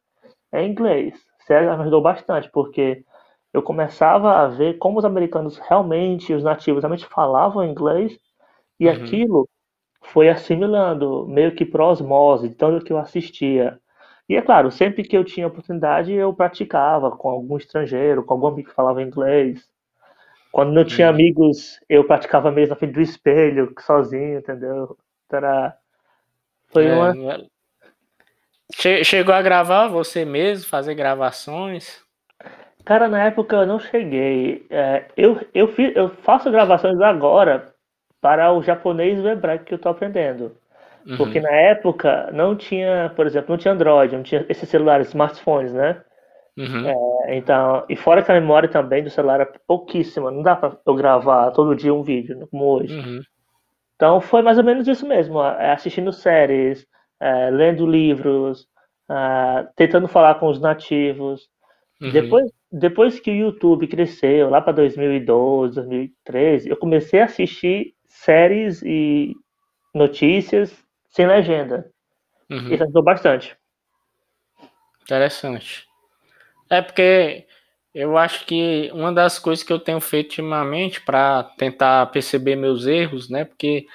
em 0.52 0.70
inglês. 0.70 1.14
Séries 1.46 1.68
me 1.68 1.82
ajudou 1.82 2.00
bastante, 2.00 2.50
porque 2.50 3.04
eu 3.52 3.62
começava 3.62 4.32
a 4.38 4.48
ver 4.48 4.78
como 4.78 4.98
os 4.98 5.04
americanos 5.04 5.58
realmente, 5.58 6.32
os 6.32 6.42
nativos 6.42 6.82
realmente 6.82 7.06
falavam 7.06 7.64
inglês 7.64 8.18
e 8.80 8.86
uhum. 8.86 8.94
aquilo 8.94 9.48
foi 10.02 10.28
assimilando, 10.30 11.26
meio 11.26 11.54
que 11.54 11.66
por 11.66 11.82
osmose, 11.82 12.50
tanto 12.50 12.84
que 12.84 12.92
eu 12.92 12.98
assistia. 12.98 13.78
E 14.28 14.36
é 14.36 14.42
claro, 14.42 14.70
sempre 14.70 15.04
que 15.04 15.16
eu 15.16 15.24
tinha 15.24 15.46
oportunidade, 15.46 16.12
eu 16.12 16.34
praticava 16.34 17.10
com 17.12 17.28
algum 17.28 17.56
estrangeiro, 17.56 18.24
com 18.24 18.34
algum 18.34 18.48
amigo 18.48 18.68
que 18.68 18.74
falava 18.74 19.02
inglês. 19.02 19.68
Quando 20.50 20.72
não 20.72 20.84
tinha 20.84 21.08
uhum. 21.08 21.14
amigos, 21.14 21.80
eu 21.88 22.04
praticava 22.04 22.50
mesmo 22.50 22.70
na 22.70 22.76
frente 22.76 22.94
do 22.94 23.00
espelho, 23.00 23.72
sozinho, 23.80 24.38
entendeu? 24.38 24.96
Então 25.26 25.38
era. 25.38 25.76
Foi 26.68 26.86
é, 26.86 26.94
uma. 26.94 27.34
É? 27.34 29.04
Chegou 29.04 29.34
a 29.34 29.42
gravar 29.42 29.86
você 29.86 30.24
mesmo, 30.24 30.68
fazer 30.68 30.94
gravações? 30.94 32.04
Cara, 32.84 33.08
na 33.08 33.24
época 33.24 33.56
eu 33.56 33.66
não 33.66 33.78
cheguei. 33.78 34.66
É, 34.70 35.04
eu, 35.16 35.40
eu, 35.54 35.68
fiz, 35.68 35.94
eu 35.94 36.08
faço 36.22 36.50
gravações 36.50 37.00
agora 37.00 37.72
para 38.20 38.52
o 38.52 38.62
japonês 38.62 39.18
e 39.18 39.22
o 39.22 39.28
hebraico 39.28 39.64
que 39.64 39.74
eu 39.74 39.76
estou 39.76 39.92
aprendendo. 39.92 40.56
Uhum. 41.06 41.16
Porque 41.16 41.40
na 41.40 41.52
época 41.52 42.30
não 42.32 42.56
tinha, 42.56 43.12
por 43.14 43.26
exemplo, 43.26 43.50
não 43.50 43.58
tinha 43.58 43.72
Android, 43.72 44.16
não 44.16 44.24
tinha 44.24 44.44
esses 44.48 44.68
celulares, 44.68 45.08
smartphones, 45.08 45.72
né? 45.72 46.02
Uhum. 46.58 46.88
É, 46.88 47.36
então, 47.36 47.84
e 47.88 47.94
fora 47.94 48.22
que 48.22 48.32
a 48.32 48.40
memória 48.40 48.68
também 48.68 49.04
do 49.04 49.10
celular 49.10 49.40
é 49.40 49.48
pouquíssima, 49.66 50.30
não 50.30 50.42
dá 50.42 50.56
para 50.56 50.76
eu 50.84 50.94
gravar 50.94 51.50
todo 51.52 51.76
dia 51.76 51.94
um 51.94 52.02
vídeo, 52.02 52.48
como 52.50 52.64
hoje. 52.64 52.96
Uhum. 52.96 53.20
Então 53.94 54.20
foi 54.20 54.42
mais 54.42 54.58
ou 54.58 54.64
menos 54.64 54.88
isso 54.88 55.06
mesmo, 55.06 55.42
é, 55.42 55.72
assistindo 55.72 56.12
séries, 56.12 56.86
é, 57.20 57.50
lendo 57.50 57.86
livros, 57.86 58.66
é, 59.10 59.68
tentando 59.76 60.08
falar 60.08 60.36
com 60.36 60.48
os 60.48 60.60
nativos. 60.60 61.48
Uhum. 62.00 62.10
Depois, 62.10 62.50
depois 62.72 63.20
que 63.20 63.30
o 63.30 63.34
YouTube 63.34 63.86
cresceu, 63.86 64.50
lá 64.50 64.60
para 64.60 64.72
2012, 64.72 65.74
2013, 65.76 66.68
eu 66.68 66.76
comecei 66.76 67.20
a 67.20 67.26
assistir 67.26 67.94
séries 68.06 68.82
e 68.82 69.34
notícias 69.94 70.85
sem 71.16 71.26
legenda. 71.26 71.90
Uhum. 72.50 72.74
Isso 72.74 72.82
ajudou 72.82 73.02
bastante. 73.02 73.56
Interessante. 75.02 75.86
É 76.68 76.82
porque 76.82 77.46
eu 77.94 78.18
acho 78.18 78.44
que 78.44 78.90
uma 78.92 79.10
das 79.10 79.38
coisas 79.38 79.64
que 79.64 79.72
eu 79.72 79.78
tenho 79.78 79.98
feito 79.98 80.28
ultimamente 80.28 81.00
para 81.00 81.44
tentar 81.56 82.06
perceber 82.08 82.54
meus 82.54 82.86
erros, 82.86 83.30
né? 83.30 83.46
Porque 83.46 83.86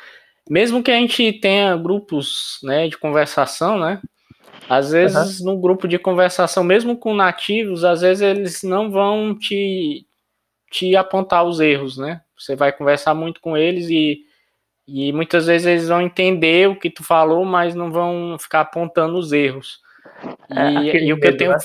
mesmo 0.49 0.81
que 0.81 0.89
a 0.89 0.95
gente 0.95 1.31
tenha 1.33 1.77
grupos, 1.77 2.57
né, 2.63 2.87
de 2.87 2.97
conversação, 2.97 3.77
né? 3.77 4.01
Às 4.67 4.91
vezes 4.91 5.39
uhum. 5.41 5.53
no 5.53 5.61
grupo 5.61 5.87
de 5.87 5.99
conversação, 5.99 6.63
mesmo 6.63 6.97
com 6.97 7.13
nativos, 7.13 7.83
às 7.83 8.01
vezes 8.01 8.21
eles 8.21 8.63
não 8.63 8.89
vão 8.89 9.37
te 9.37 10.07
te 10.71 10.95
apontar 10.95 11.43
os 11.43 11.59
erros, 11.59 11.97
né? 11.97 12.21
Você 12.35 12.55
vai 12.55 12.71
conversar 12.71 13.13
muito 13.13 13.41
com 13.41 13.55
eles 13.55 13.89
e 13.89 14.25
e 14.87 15.13
muitas 15.13 15.45
vezes 15.47 15.67
eles 15.67 15.87
vão 15.87 16.01
entender 16.01 16.67
o 16.67 16.75
que 16.75 16.89
tu 16.89 17.03
falou, 17.03 17.45
mas 17.45 17.75
não 17.75 17.91
vão 17.91 18.37
ficar 18.39 18.61
apontando 18.61 19.17
os 19.17 19.31
erros. 19.31 19.79
É, 20.49 20.69
e, 20.69 21.05
e 21.05 21.13
o 21.13 21.19
que 21.19 21.27
eu 21.27 21.37
tenho. 21.37 21.51
Né? 21.51 21.57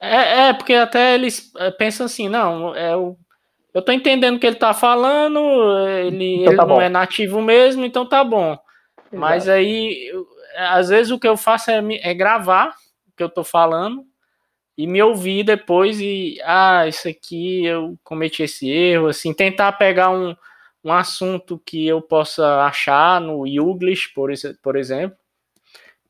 É, 0.00 0.48
é, 0.48 0.52
porque 0.52 0.74
até 0.74 1.14
eles 1.14 1.50
é, 1.56 1.70
pensam 1.70 2.06
assim, 2.06 2.28
não, 2.28 2.74
é 2.74 2.96
o. 2.96 3.16
Eu 3.74 3.82
tô 3.82 3.92
entendendo 3.92 4.36
o 4.36 4.40
que 4.40 4.46
ele 4.46 4.56
tá 4.56 4.72
falando, 4.72 5.38
ele, 5.88 6.42
então 6.42 6.56
tá 6.56 6.62
ele 6.62 6.72
não 6.72 6.80
é 6.80 6.88
nativo 6.88 7.40
mesmo, 7.42 7.84
então 7.84 8.08
tá 8.08 8.24
bom. 8.24 8.52
Exato. 8.52 8.66
Mas 9.12 9.48
aí, 9.48 10.10
às 10.56 10.88
vezes 10.88 11.12
o 11.12 11.18
que 11.18 11.28
eu 11.28 11.36
faço 11.36 11.70
é, 11.70 11.80
é 12.02 12.14
gravar 12.14 12.70
o 13.06 13.16
que 13.16 13.22
eu 13.22 13.28
tô 13.28 13.44
falando 13.44 14.04
e 14.76 14.86
me 14.86 15.02
ouvir 15.02 15.44
depois 15.44 16.00
e, 16.00 16.40
ah, 16.44 16.86
isso 16.86 17.08
aqui 17.08 17.64
eu 17.66 17.98
cometi 18.02 18.42
esse 18.42 18.70
erro, 18.70 19.08
assim, 19.08 19.34
tentar 19.34 19.72
pegar 19.72 20.10
um, 20.10 20.34
um 20.88 20.92
assunto 20.92 21.60
que 21.64 21.86
eu 21.86 22.00
possa 22.00 22.62
achar 22.62 23.20
no 23.20 23.46
Youglish, 23.46 24.12
por, 24.14 24.30
por 24.62 24.76
exemplo, 24.76 25.16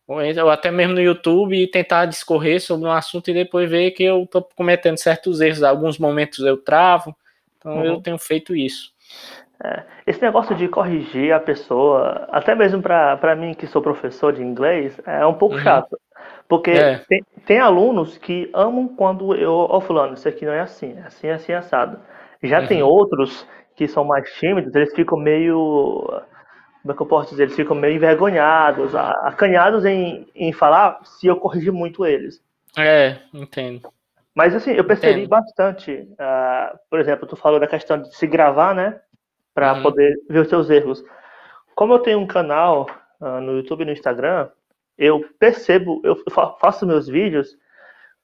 ou 0.09 0.51
até 0.51 0.71
mesmo 0.71 0.95
no 0.95 1.03
YouTube 1.03 1.55
e 1.55 1.71
tentar 1.71 2.07
discorrer 2.07 2.63
sobre 2.63 2.89
um 2.89 2.93
assunto 2.93 3.29
e 3.29 3.35
depois 3.35 3.71
ver 3.71 3.91
que 3.91 4.03
eu 4.03 4.23
estou 4.23 4.43
cometendo 4.57 4.97
certos 4.97 5.41
erros. 5.41 5.63
Alguns 5.63 5.99
momentos 5.99 6.39
eu 6.39 6.57
travo, 6.57 7.15
então 7.59 7.77
uhum. 7.77 7.85
eu 7.85 8.01
tenho 8.01 8.19
feito 8.19 8.57
isso. 8.57 8.91
É, 9.63 9.83
esse 10.07 10.23
negócio 10.23 10.57
de 10.57 10.67
corrigir 10.67 11.33
a 11.33 11.41
pessoa, 11.41 12.27
até 12.31 12.55
mesmo 12.55 12.81
para 12.81 13.37
mim 13.37 13.53
que 13.53 13.67
sou 13.67 13.83
professor 13.83 14.33
de 14.33 14.43
inglês, 14.43 14.99
é 15.05 15.27
um 15.27 15.35
pouco 15.35 15.57
uhum. 15.57 15.61
chato. 15.61 15.99
Porque 16.49 16.71
é. 16.71 17.03
tem, 17.07 17.23
tem, 17.45 17.59
alunos 17.59 18.17
que 18.17 18.51
amam 18.55 18.89
quando 18.89 19.35
eu, 19.35 19.53
ó, 19.53 19.77
oh, 19.77 19.81
fulano, 19.83 20.15
isso 20.15 20.27
aqui 20.27 20.47
não 20.47 20.53
é 20.53 20.61
assim, 20.61 20.97
é 20.97 21.03
assim, 21.07 21.27
é 21.27 21.33
assim, 21.35 21.53
assado. 21.53 22.01
Já 22.43 22.61
uhum. 22.61 22.67
tem 22.67 22.83
outros 22.83 23.47
que 23.79 23.87
são 23.87 24.03
mais 24.03 24.29
tímidos, 24.35 24.75
eles 24.75 24.93
ficam 24.93 25.17
meio. 25.17 26.05
Como 26.83 26.93
é 26.93 26.95
que 26.95 27.01
eu 27.01 27.07
posso 27.07 27.31
dizer? 27.31 27.45
Eles 27.45 27.55
ficam 27.55 27.77
meio 27.77 27.95
envergonhados, 27.95 28.93
acanhados 28.95 29.85
em, 29.85 30.27
em 30.35 30.53
falar 30.53 30.99
se 31.05 31.29
eu 31.29 31.37
corrigir 31.37 31.73
muito 31.73 32.05
eles. 32.05 32.43
É, 32.77 33.19
entendo. 33.33 33.89
Mas 34.35 34.53
assim, 34.53 34.73
eu 34.73 34.85
percebi 34.85 35.21
entendo. 35.21 35.29
bastante. 35.29 35.93
Uh, 35.93 36.79
por 36.91 36.99
exemplo, 36.99 37.29
tu 37.29 37.37
falou 37.37 37.61
da 37.61 37.69
questão 37.69 38.03
de 38.03 38.13
se 38.17 38.27
gravar, 38.27 38.75
né? 38.75 39.01
Para 39.55 39.75
uhum. 39.75 39.83
poder 39.83 40.13
ver 40.29 40.41
os 40.41 40.49
seus 40.49 40.69
erros. 40.69 41.05
Como 41.77 41.95
eu 41.95 42.01
tenho 42.01 42.19
um 42.19 42.27
canal 42.27 42.89
uh, 43.21 43.41
no 43.41 43.59
YouTube 43.59 43.83
e 43.83 43.85
no 43.85 43.93
Instagram, 43.93 44.49
eu 44.97 45.25
percebo, 45.39 46.03
eu 46.03 46.17
faço 46.61 46.85
meus 46.85 47.07
vídeos 47.07 47.57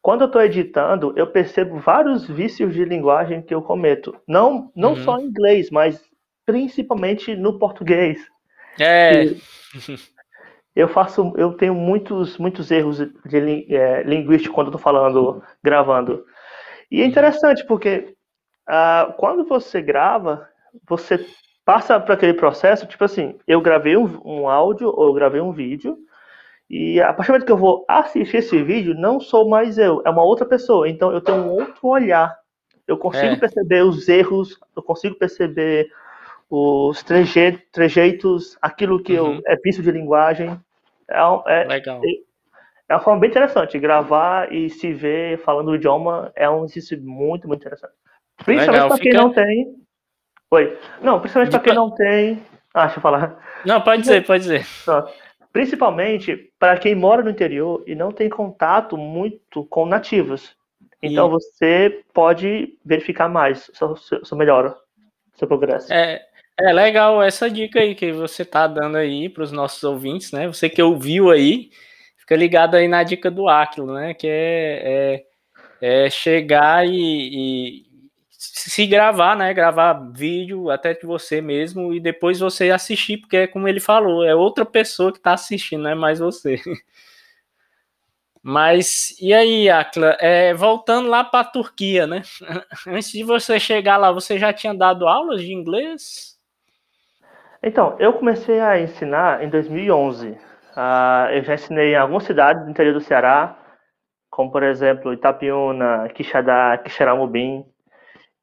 quando 0.04 0.20
eu 0.20 0.26
estou 0.26 0.42
editando, 0.42 1.14
eu 1.16 1.26
percebo 1.26 1.78
vários 1.78 2.28
vícios 2.28 2.74
de 2.74 2.84
linguagem 2.84 3.40
que 3.40 3.54
eu 3.54 3.62
cometo. 3.62 4.14
Não, 4.28 4.70
não 4.76 4.90
uhum. 4.90 4.96
só 4.96 5.18
em 5.18 5.24
inglês, 5.24 5.70
mas 5.70 5.98
principalmente 6.44 7.34
no 7.34 7.58
português. 7.58 8.20
É. 8.78 9.34
Eu 10.76 10.88
faço, 10.88 11.32
eu 11.36 11.52
tenho 11.52 11.72
muitos, 11.72 12.36
muitos 12.36 12.68
erros 12.68 12.98
de 12.98 13.72
é, 13.72 14.02
linguística 14.02 14.52
quando 14.52 14.66
estou 14.66 14.80
falando, 14.80 15.40
gravando. 15.62 16.24
E 16.90 17.00
é 17.00 17.06
interessante 17.06 17.64
porque 17.64 18.16
uh, 18.68 19.12
quando 19.12 19.44
você 19.44 19.80
grava, 19.80 20.48
você 20.88 21.24
passa 21.64 22.00
para 22.00 22.14
aquele 22.14 22.34
processo, 22.34 22.88
tipo 22.88 23.04
assim, 23.04 23.38
eu 23.46 23.60
gravei 23.60 23.96
um, 23.96 24.20
um 24.24 24.48
áudio 24.48 24.88
ou 24.88 25.06
eu 25.06 25.14
gravei 25.14 25.40
um 25.40 25.52
vídeo, 25.52 25.96
e 26.68 27.00
a 27.00 27.12
partir 27.12 27.28
do 27.28 27.32
momento 27.32 27.46
que 27.46 27.52
eu 27.52 27.56
vou 27.56 27.84
assistir 27.88 28.38
esse 28.38 28.62
vídeo, 28.62 28.94
não 28.94 29.20
sou 29.20 29.48
mais 29.48 29.78
eu, 29.78 30.02
é 30.04 30.10
uma 30.10 30.22
outra 30.22 30.46
pessoa. 30.46 30.88
Então 30.88 31.12
eu 31.12 31.20
tenho 31.20 31.38
um 31.38 31.50
outro 31.50 31.88
olhar. 31.88 32.34
Eu 32.86 32.98
consigo 32.98 33.34
é. 33.34 33.36
perceber 33.36 33.82
os 33.82 34.08
erros, 34.08 34.58
eu 34.76 34.82
consigo 34.82 35.14
perceber 35.16 35.90
os 36.50 37.02
treje 37.02 37.58
trejeitos, 37.72 38.56
aquilo 38.60 39.02
que 39.02 39.18
uhum. 39.18 39.36
eu, 39.36 39.42
é 39.46 39.56
visto 39.56 39.82
de 39.82 39.90
linguagem. 39.90 40.58
É, 41.08 41.18
é, 41.46 41.64
Legal. 41.64 42.00
É, 42.04 42.08
é 42.88 42.94
uma 42.94 43.00
forma 43.00 43.20
bem 43.20 43.30
interessante. 43.30 43.78
Gravar 43.78 44.52
e 44.52 44.68
se 44.70 44.92
ver 44.92 45.38
falando 45.38 45.68
o 45.68 45.74
idioma 45.74 46.32
é 46.34 46.48
um 46.48 46.64
exercício 46.64 47.00
muito, 47.02 47.48
muito 47.48 47.60
interessante. 47.60 47.94
Principalmente 48.44 48.88
para 48.88 48.98
quem 48.98 49.12
Fica... 49.12 49.22
não 49.22 49.32
tem. 49.32 49.74
Oi. 50.50 50.78
Não, 51.00 51.20
principalmente 51.20 51.50
para 51.50 51.60
quem 51.60 51.74
não 51.74 51.90
tem. 51.90 52.42
Ah, 52.74 52.86
deixa 52.86 52.98
eu 52.98 53.02
falar. 53.02 53.38
Não, 53.64 53.80
pode 53.80 54.02
dizer, 54.02 54.26
pode 54.26 54.42
dizer. 54.42 54.66
Pronto. 54.84 55.12
Principalmente 55.54 56.50
para 56.58 56.76
quem 56.76 56.96
mora 56.96 57.22
no 57.22 57.30
interior 57.30 57.84
e 57.86 57.94
não 57.94 58.10
tem 58.10 58.28
contato 58.28 58.96
muito 58.96 59.64
com 59.66 59.86
nativos. 59.86 60.56
Então 61.00 61.28
e... 61.28 61.30
você 61.30 62.02
pode 62.12 62.76
verificar 62.84 63.28
mais 63.28 63.70
seu, 63.72 63.94
seu, 63.94 64.24
seu 64.24 64.36
melhora, 64.36 64.76
seu 65.32 65.46
progresso. 65.46 65.92
É, 65.92 66.20
é 66.60 66.72
legal 66.72 67.22
essa 67.22 67.48
dica 67.48 67.78
aí 67.78 67.94
que 67.94 68.10
você 68.10 68.42
está 68.42 68.66
dando 68.66 68.96
aí 68.96 69.28
para 69.28 69.44
os 69.44 69.52
nossos 69.52 69.84
ouvintes, 69.84 70.32
né? 70.32 70.48
Você 70.48 70.68
que 70.68 70.82
ouviu 70.82 71.30
aí, 71.30 71.70
fica 72.16 72.34
ligado 72.34 72.74
aí 72.74 72.88
na 72.88 73.04
dica 73.04 73.30
do 73.30 73.48
Aquilo, 73.48 73.94
né? 73.94 74.12
Que 74.12 74.26
é, 74.26 75.22
é, 75.80 76.04
é 76.06 76.10
chegar 76.10 76.84
e, 76.84 76.96
e, 76.96 77.83
se 78.56 78.86
gravar, 78.86 79.36
né? 79.36 79.52
Gravar 79.52 79.92
vídeo 80.12 80.70
até 80.70 80.94
de 80.94 81.04
você 81.04 81.40
mesmo 81.40 81.92
e 81.92 81.98
depois 81.98 82.38
você 82.38 82.70
assistir, 82.70 83.18
porque 83.18 83.36
é 83.36 83.46
como 83.48 83.66
ele 83.66 83.80
falou, 83.80 84.24
é 84.24 84.32
outra 84.34 84.64
pessoa 84.64 85.10
que 85.10 85.18
está 85.18 85.32
assistindo, 85.32 85.82
não 85.82 85.90
é 85.90 85.94
mais 85.94 86.20
você. 86.20 86.60
Mas 88.40 89.16
e 89.20 89.34
aí, 89.34 89.68
Akla, 89.68 90.16
é, 90.20 90.54
voltando 90.54 91.08
lá 91.08 91.24
para 91.24 91.40
a 91.40 91.50
Turquia, 91.50 92.06
né? 92.06 92.22
Antes 92.86 93.10
de 93.10 93.24
você 93.24 93.58
chegar 93.58 93.96
lá, 93.96 94.12
você 94.12 94.38
já 94.38 94.52
tinha 94.52 94.74
dado 94.74 95.08
aulas 95.08 95.40
de 95.40 95.52
inglês? 95.52 96.38
Então, 97.62 97.96
eu 97.98 98.12
comecei 98.12 98.60
a 98.60 98.78
ensinar 98.80 99.42
em 99.42 99.48
2011. 99.48 100.28
Uh, 100.28 100.38
ah, 100.76 101.28
eu 101.32 101.42
já 101.42 101.54
ensinei 101.54 101.92
em 101.92 101.96
algumas 101.96 102.24
cidades 102.24 102.64
do 102.64 102.70
interior 102.70 102.92
do 102.92 103.00
Ceará, 103.00 103.56
como 104.30 104.52
por 104.52 104.62
exemplo 104.62 105.12
Itapiúna, 105.12 106.08
Quixadá, 106.10 106.78
Quixeramobim. 106.78 107.64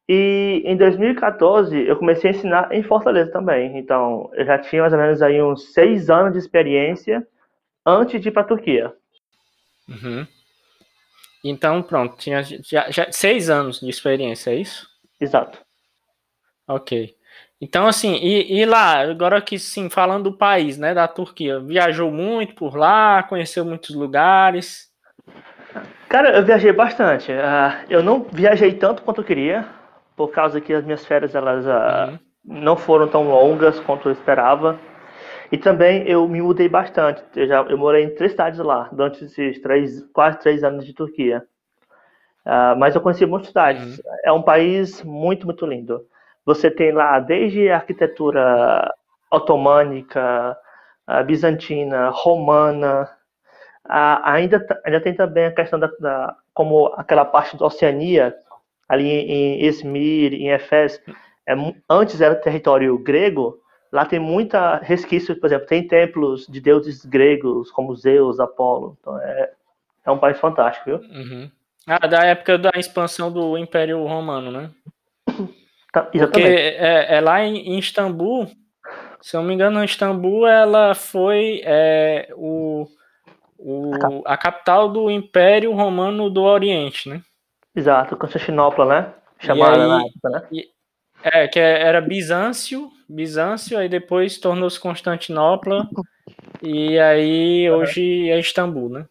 E 0.08 0.62
em 0.66 0.76
2014 0.76 1.88
eu 1.88 1.96
comecei 1.96 2.32
a 2.32 2.34
ensinar 2.34 2.74
em 2.74 2.84
Fortaleza 2.84 3.32
também. 3.32 3.78
Então 3.78 4.30
eu 4.34 4.46
já 4.46 4.58
tinha 4.58 4.82
mais 4.82 4.94
ou 4.94 5.00
menos 5.00 5.22
aí 5.22 5.42
uns 5.42 5.74
seis 5.74 6.10
anos 6.10 6.34
de 6.34 6.40
experiência 6.40 7.26
antes 7.86 8.22
de 8.22 8.30
ir 8.30 8.32
para 8.32 8.42
a 8.42 8.46
Turquia. 8.46 8.94
Uhum. 9.88 10.28
Então 11.44 11.82
pronto, 11.82 12.18
tinha 12.18 12.44
já, 12.44 12.90
já, 12.90 13.12
seis 13.12 13.50
anos 13.50 13.80
de 13.80 13.90
experiência, 13.90 14.52
é 14.52 14.56
isso? 14.56 14.88
Exato. 15.20 15.60
Ok. 16.68 17.16
Então 17.60 17.88
assim, 17.88 18.16
e, 18.16 18.60
e, 18.60 18.66
lá, 18.66 19.02
agora 19.02 19.42
que 19.42 19.60
sim, 19.60 19.90
falando 19.90 20.32
do 20.32 20.38
país, 20.38 20.78
né, 20.78 20.94
da 20.94 21.08
Turquia, 21.08 21.60
viajou 21.60 22.12
muito 22.12 22.56
por 22.56 22.76
lá, 22.76 23.24
conheceu 23.24 23.64
muitos 23.64 23.96
lugares. 23.96 24.90
Cara, 26.10 26.36
eu 26.36 26.44
viajei 26.44 26.74
bastante. 26.74 27.32
Uh, 27.32 27.86
eu 27.90 28.04
não 28.04 28.24
viajei 28.24 28.74
tanto 28.74 29.04
quanto 29.04 29.22
eu 29.22 29.26
queria, 29.26 29.68
por 30.28 30.32
causa 30.32 30.62
que 30.62 30.72
as 30.72 30.84
minhas 30.84 31.04
férias 31.04 31.34
elas 31.34 31.66
uh, 31.66 32.20
não 32.46 32.78
foram 32.78 33.08
tão 33.08 33.28
longas 33.28 33.80
quanto 33.80 34.08
eu 34.08 34.14
esperava. 34.14 34.80
E 35.52 35.58
também 35.58 36.08
eu 36.08 36.28
me 36.28 36.42
mudei 36.42 36.70
bastante. 36.70 37.24
Eu, 37.36 37.48
já, 37.48 37.62
eu 37.64 37.78
morei 37.78 38.04
em 38.04 38.16
três 38.16 38.32
cidades 38.32 38.60
lá, 38.60 38.88
durante 38.92 39.26
esses 39.26 39.60
três, 39.62 40.04
quase 40.14 40.40
três 40.40 40.64
anos 40.64 40.86
de 40.86 40.94
Turquia. 40.94 41.44
Uh, 42.46 42.78
mas 42.78 42.94
eu 42.94 43.02
conheci 43.02 43.26
muitas 43.26 43.48
cidades. 43.48 43.98
Uhum. 43.98 44.04
É 44.24 44.32
um 44.32 44.42
país 44.42 45.04
muito, 45.04 45.46
muito 45.46 45.66
lindo. 45.66 46.06
Você 46.46 46.70
tem 46.70 46.92
lá 46.92 47.20
desde 47.20 47.70
a 47.70 47.78
arquitetura 47.78 48.94
otomânica, 49.32 50.58
bizantina, 51.26 52.10
romana, 52.10 53.10
ainda, 53.86 54.66
ainda 54.84 55.02
tem 55.02 55.14
também 55.14 55.46
a 55.46 55.52
questão 55.54 55.80
da, 55.80 55.88
da, 56.00 56.36
como 56.54 56.88
aquela 56.98 57.26
parte 57.26 57.58
da 57.58 57.66
Oceania, 57.66 58.36
ali 58.92 59.08
em 59.08 59.64
Esmir, 59.64 60.34
em 60.34 60.50
Efés, 60.50 61.02
é, 61.48 61.54
antes 61.90 62.20
era 62.20 62.36
território 62.36 62.98
grego, 62.98 63.58
lá 63.90 64.06
tem 64.06 64.20
muita 64.20 64.80
resquício, 64.80 65.40
por 65.40 65.48
exemplo, 65.48 65.66
tem 65.66 65.88
templos 65.88 66.46
de 66.46 66.60
deuses 66.60 67.06
gregos, 67.06 67.72
como 67.72 67.96
Zeus, 67.96 68.38
Apolo, 68.38 68.98
então 69.00 69.18
é, 69.22 69.52
é 70.06 70.12
um 70.12 70.18
país 70.18 70.38
fantástico, 70.38 70.86
viu? 70.88 70.98
Uhum. 70.98 71.50
Ah, 71.88 72.06
da 72.06 72.26
época 72.26 72.58
da 72.58 72.72
expansão 72.76 73.32
do 73.32 73.58
Império 73.58 74.06
Romano, 74.06 74.52
né? 74.52 74.70
Tá, 75.94 76.04
Porque 76.04 76.42
é, 76.42 77.16
é, 77.16 77.22
lá 77.22 77.42
em, 77.42 77.70
em 77.70 77.80
Istambul, 77.80 78.48
se 79.22 79.38
eu 79.38 79.42
não 79.42 79.48
me 79.48 79.54
engano, 79.54 79.84
Istambul 79.84 80.46
ela 80.46 80.94
foi 80.94 81.62
é, 81.64 82.28
o, 82.36 82.88
o, 83.58 83.92
a 84.26 84.36
capital 84.36 84.90
do 84.90 85.10
Império 85.10 85.72
Romano 85.74 86.30
do 86.30 86.44
Oriente, 86.44 87.08
né? 87.08 87.22
Exato, 87.76 88.18
Constantinopla, 88.18 88.86
né? 88.86 89.14
Chamada 89.40 89.88
na 89.88 90.02
época, 90.02 90.30
né? 90.30 90.48
E, 90.52 90.70
é, 91.24 91.48
que 91.48 91.60
era 91.60 92.02
Bizâncio, 92.02 92.90
Bizâncio, 93.08 93.78
aí 93.78 93.88
depois 93.88 94.38
tornou-se 94.38 94.80
Constantinopla, 94.80 95.88
e 96.62 97.00
aí 97.00 97.70
hoje 97.70 98.30
é 98.30 98.40
Istambul, 98.40 98.90
né? 98.90 99.06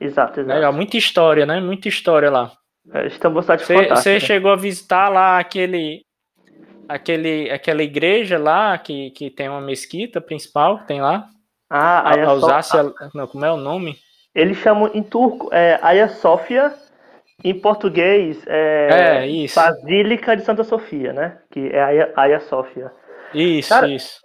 Exato, 0.00 0.40
exato. 0.40 0.54
Legal, 0.54 0.72
muita 0.72 0.96
história, 0.96 1.46
né? 1.46 1.60
Muita 1.60 1.88
história 1.88 2.30
lá. 2.30 2.52
É, 2.92 3.06
Istambul 3.06 3.42
cidade 3.42 3.64
fantástica. 3.64 3.96
Você 3.96 4.20
chegou 4.20 4.50
a 4.50 4.56
visitar 4.56 5.08
lá 5.08 5.38
aquele, 5.38 6.04
aquele, 6.88 7.50
aquela 7.50 7.82
igreja 7.82 8.38
lá 8.38 8.76
que, 8.76 9.10
que 9.10 9.30
tem 9.30 9.48
uma 9.48 9.60
mesquita 9.60 10.20
principal, 10.20 10.80
tem 10.80 11.00
lá? 11.00 11.28
Ah, 11.70 12.12
Aya 12.12 12.26
Alsácia, 12.26 12.92
não, 13.14 13.26
como 13.26 13.44
é 13.44 13.50
o 13.50 13.56
nome? 13.56 13.96
Eles 14.34 14.58
chamam 14.58 14.90
em 14.92 15.02
turco 15.02 15.48
é, 15.52 15.78
Hagia 15.80 16.08
Sofia, 16.08 16.74
em 17.42 17.58
português 17.58 18.42
é, 18.46 19.24
é. 19.24 19.46
Basílica 19.54 20.36
de 20.36 20.42
Santa 20.42 20.64
Sofia, 20.64 21.12
né? 21.12 21.38
Que 21.50 21.68
é 21.68 21.82
Hagia, 21.82 22.12
Hagia 22.14 22.40
Sofia. 22.40 22.92
Isso, 23.34 23.68
Cara, 23.68 23.88
isso. 23.88 24.20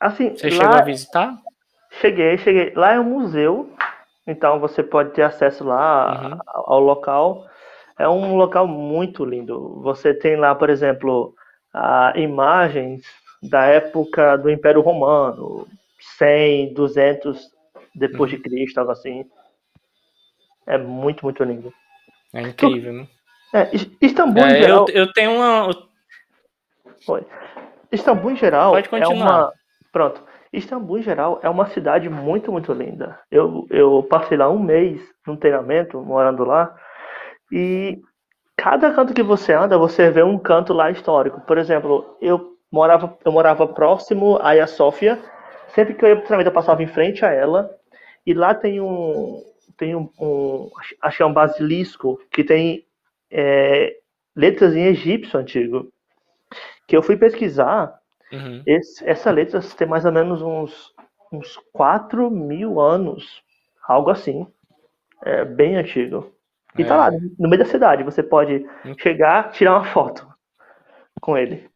Assim, 0.00 0.30
Você 0.30 0.50
lá, 0.50 0.56
chegou 0.56 0.74
a 0.74 0.82
visitar? 0.82 1.34
Cheguei, 2.00 2.38
cheguei. 2.38 2.72
Lá 2.74 2.92
é 2.92 3.00
um 3.00 3.04
museu, 3.04 3.70
então 4.26 4.58
você 4.60 4.82
pode 4.82 5.10
ter 5.10 5.22
acesso 5.22 5.64
lá 5.64 6.30
uhum. 6.30 6.38
ao 6.46 6.80
local. 6.80 7.46
É 7.98 8.08
um 8.08 8.36
local 8.36 8.66
muito 8.66 9.24
lindo. 9.24 9.80
Você 9.82 10.14
tem 10.14 10.36
lá, 10.36 10.54
por 10.54 10.70
exemplo, 10.70 11.34
imagens 12.14 13.02
da 13.42 13.64
época 13.64 14.36
do 14.36 14.50
Império 14.50 14.80
Romano, 14.80 15.66
100, 16.18 16.74
200 16.74 17.50
depois 17.94 18.30
de 18.30 18.38
Cristo, 18.38 18.78
algo 18.78 18.92
assim. 18.92 19.24
É 20.66 20.78
muito, 20.78 21.24
muito 21.24 21.42
lindo. 21.44 21.72
É 22.32 22.40
incrível, 22.42 22.92
né? 22.92 23.06
É, 23.54 23.70
Istambul 24.00 24.44
é, 24.44 24.46
em 24.46 24.62
geral... 24.62 24.86
Eu, 24.88 24.94
eu 24.94 25.12
tenho 25.12 25.32
uma... 25.32 25.70
Foi. 27.04 27.26
Istambul 27.90 28.30
em 28.30 28.36
geral 28.36 28.72
Pode 28.72 28.88
continuar. 28.88 29.12
é 29.12 29.22
uma... 29.22 29.52
Pronto. 29.92 30.22
Istambul 30.52 30.98
em 30.98 31.02
geral 31.02 31.40
é 31.42 31.48
uma 31.48 31.66
cidade 31.68 32.08
muito, 32.08 32.50
muito 32.50 32.72
linda. 32.72 33.18
Eu, 33.30 33.66
eu 33.70 34.02
passei 34.08 34.36
lá 34.36 34.48
um 34.50 34.58
mês 34.58 35.00
num 35.26 35.36
treinamento, 35.36 36.00
morando 36.00 36.44
lá, 36.44 36.74
e 37.50 38.00
cada 38.56 38.92
canto 38.92 39.14
que 39.14 39.22
você 39.22 39.52
anda, 39.52 39.78
você 39.78 40.10
vê 40.10 40.22
um 40.22 40.38
canto 40.38 40.72
lá 40.72 40.90
histórico. 40.90 41.40
Por 41.42 41.58
exemplo, 41.58 42.16
eu 42.20 42.56
morava, 42.70 43.16
eu 43.24 43.32
morava 43.32 43.66
próximo 43.66 44.38
a 44.42 44.66
Sofia, 44.66 45.18
sempre 45.68 45.94
que 45.94 46.04
eu 46.04 46.08
ia 46.08 46.16
para 46.16 46.24
treinamento 46.24 46.50
eu 46.50 46.54
passava 46.54 46.82
em 46.82 46.86
frente 46.86 47.24
a 47.24 47.30
ela, 47.30 47.70
e 48.26 48.34
lá 48.34 48.54
tem 48.54 48.80
um, 48.80 49.42
tem 49.76 49.94
um, 49.94 50.08
um 50.20 50.70
acho 51.00 51.16
que 51.16 51.22
é 51.22 51.26
um 51.26 51.32
basilisco, 51.32 52.20
que 52.30 52.44
tem 52.44 52.84
é, 53.30 53.96
letras 54.34 54.74
em 54.74 54.86
egípcio 54.86 55.38
antigo, 55.38 55.92
que 56.86 56.96
eu 56.96 57.02
fui 57.02 57.16
pesquisar, 57.16 57.98
uhum. 58.32 58.62
esse, 58.66 59.08
essa 59.08 59.30
letra 59.30 59.60
tem 59.60 59.86
mais 59.86 60.04
ou 60.04 60.12
menos 60.12 60.42
uns, 60.42 60.92
uns 61.32 61.58
4 61.72 62.30
mil 62.30 62.80
anos, 62.80 63.42
algo 63.86 64.10
assim, 64.10 64.46
é 65.24 65.44
bem 65.44 65.76
antigo. 65.76 66.32
E 66.78 66.82
é. 66.82 66.84
tá 66.86 66.96
lá, 66.96 67.10
no 67.10 67.48
meio 67.48 67.62
da 67.62 67.68
cidade. 67.68 68.02
Você 68.02 68.22
pode 68.22 68.66
hum. 68.84 68.94
chegar, 68.98 69.50
tirar 69.52 69.78
uma 69.78 69.84
foto 69.84 70.26
com 71.20 71.36
ele. 71.36 71.68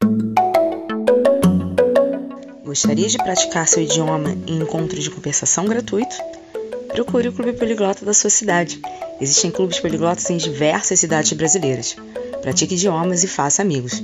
Gostaria 2.64 3.06
de 3.06 3.18
praticar 3.18 3.66
seu 3.68 3.82
idioma 3.82 4.30
em 4.46 4.60
encontro 4.60 4.98
de 4.98 5.10
conversação 5.10 5.66
gratuito? 5.66 6.16
Procure 6.96 7.28
o 7.28 7.32
Clube 7.32 7.52
Poliglota 7.52 8.04
da 8.06 8.14
sua 8.14 8.30
cidade. 8.30 8.80
Existem 9.20 9.50
clubes 9.50 9.78
poliglotas 9.78 10.30
em 10.30 10.38
diversas 10.38 10.98
cidades 10.98 11.30
brasileiras. 11.34 11.94
Pratique 12.40 12.72
idiomas 12.72 13.22
e 13.22 13.28
faça 13.28 13.60
amigos. 13.60 14.02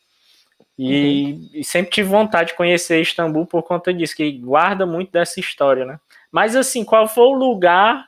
E, 0.79 1.33
uhum. 1.33 1.49
e, 1.53 1.63
sempre 1.63 1.91
tive 1.91 2.09
vontade 2.09 2.49
de 2.49 2.55
conhecer 2.55 2.99
Istambul 2.99 3.45
por 3.45 3.61
conta 3.61 3.93
disso, 3.93 4.15
que 4.15 4.31
guarda 4.31 4.85
muito 4.85 5.11
dessa 5.11 5.39
história, 5.39 5.85
né? 5.85 5.99
Mas 6.31 6.55
assim, 6.55 6.83
qual 6.83 7.07
foi 7.07 7.25
o 7.25 7.33
lugar 7.33 8.07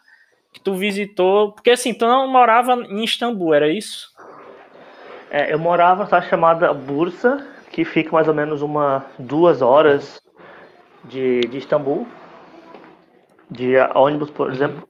que 0.52 0.60
tu 0.60 0.74
visitou? 0.74 1.52
Porque 1.52 1.70
assim, 1.70 1.94
tu 1.94 2.08
não 2.08 2.28
morava 2.28 2.74
em 2.74 3.04
Istambul, 3.04 3.54
era 3.54 3.70
isso? 3.70 4.10
É, 5.30 5.54
eu 5.54 5.60
morava 5.60 6.00
na 6.00 6.06
cidade 6.06 6.30
chamada 6.30 6.74
Bursa, 6.74 7.46
que 7.72 7.86
fica 7.86 8.12
mais 8.12 8.28
ou 8.28 8.34
menos 8.34 8.64
uma 8.64 9.06
duas 9.20 9.62
horas 9.62 10.20
de, 11.04 11.42
de 11.42 11.60
Istambul, 11.60 12.08
de 13.52 13.76
ônibus, 13.94 14.32
por 14.32 14.52
exemplo. 14.52 14.88